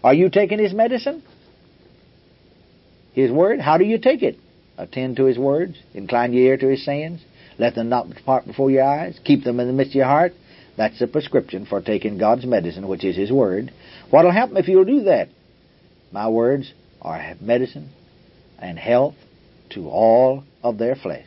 Are 0.04 0.14
you 0.14 0.30
taking 0.30 0.58
His 0.58 0.74
medicine? 0.74 1.22
His 3.12 3.30
Word. 3.30 3.60
How 3.60 3.78
do 3.78 3.84
you 3.84 3.98
take 3.98 4.24
it? 4.24 4.38
Attend 4.78 5.18
to 5.18 5.26
His 5.26 5.38
words. 5.38 5.78
Incline 5.94 6.34
your 6.34 6.46
ear 6.46 6.58
to 6.58 6.68
His 6.70 6.86
sayings. 6.86 7.22
Let 7.60 7.76
them 7.76 7.90
not 7.90 8.10
depart 8.10 8.48
before 8.48 8.72
your 8.72 8.84
eyes. 8.84 9.20
Keep 9.24 9.44
them 9.44 9.60
in 9.60 9.68
the 9.68 9.74
midst 9.74 9.92
of 9.92 9.96
your 9.96 10.06
heart. 10.06 10.34
That's 10.76 11.00
a 11.02 11.08
prescription 11.08 11.66
for 11.66 11.82
taking 11.82 12.18
God's 12.18 12.46
medicine, 12.46 12.88
which 12.88 13.04
is 13.04 13.16
His 13.16 13.32
Word. 13.32 13.72
What'll 14.10 14.32
happen 14.32 14.58
if 14.58 14.68
you'll 14.68 14.86
do 14.86 15.04
that? 15.04 15.30
My 16.12 16.28
words 16.30 16.72
are 17.02 17.36
medicine 17.40 17.92
and 18.60 18.80
health 18.80 19.16
to 19.72 19.90
all 19.90 20.44
of 20.64 20.78
their 20.78 20.96
flesh. 20.96 21.26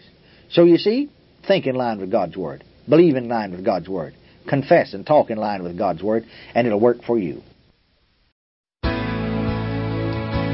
So 0.51 0.65
you 0.65 0.79
see, 0.79 1.11
think 1.47 1.67
in 1.67 1.75
line 1.75 2.01
with 2.01 2.11
God's 2.11 2.37
Word. 2.37 2.65
Believe 2.89 3.17
in 3.17 3.29
line 3.29 3.53
with 3.53 3.65
God's 3.65 3.89
Word. 3.89 4.15
Confess 4.49 4.95
and 4.95 5.07
talk 5.07 5.31
in 5.31 5.39
line 5.39 5.63
with 5.63 5.77
God's 5.77 6.03
Word, 6.03 6.25
and 6.55 6.67
it'll 6.67 6.81
work 6.81 7.03
for 7.05 7.19
you. 7.19 7.43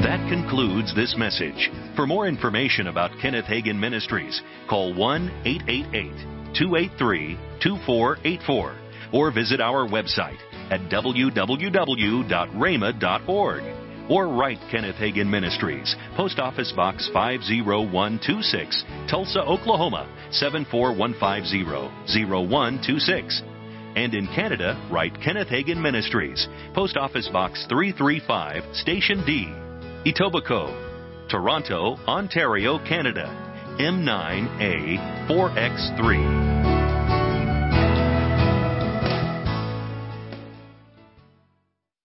That 0.03 0.27
concludes 0.29 0.93
this 0.95 1.15
message. 1.17 1.71
For 1.95 2.05
more 2.05 2.27
information 2.27 2.87
about 2.87 3.11
Kenneth 3.21 3.45
Hagin 3.45 3.79
Ministries, 3.79 4.41
call 4.69 4.93
1 4.93 5.31
888 5.45 6.55
283 6.55 7.37
2484 7.61 8.82
or 9.13 9.31
visit 9.31 9.61
our 9.61 9.87
website 9.87 10.39
at 10.69 10.81
www.rhema.org 10.89 13.63
or 14.09 14.27
write 14.27 14.59
Kenneth 14.69 14.95
Hagin 14.95 15.29
Ministries, 15.29 15.95
Post 16.17 16.39
Office 16.39 16.73
Box 16.75 17.09
50126, 17.13 18.83
Tulsa, 19.09 19.39
Oklahoma 19.41 20.09
74150 20.31 22.25
0126. 22.25 23.41
And 23.95 24.13
in 24.13 24.27
Canada, 24.27 24.77
write 24.91 25.19
Kenneth 25.21 25.47
Hagin 25.49 25.81
Ministries, 25.81 26.47
Post 26.73 26.97
Office 26.97 27.29
Box 27.31 27.65
335, 27.69 28.75
Station 28.75 29.23
D, 29.25 29.47
Etobicoke, 30.05 31.29
Toronto, 31.29 31.95
Ontario, 32.07 32.77
Canada, 32.85 33.29
M9A4X3. 33.79 36.52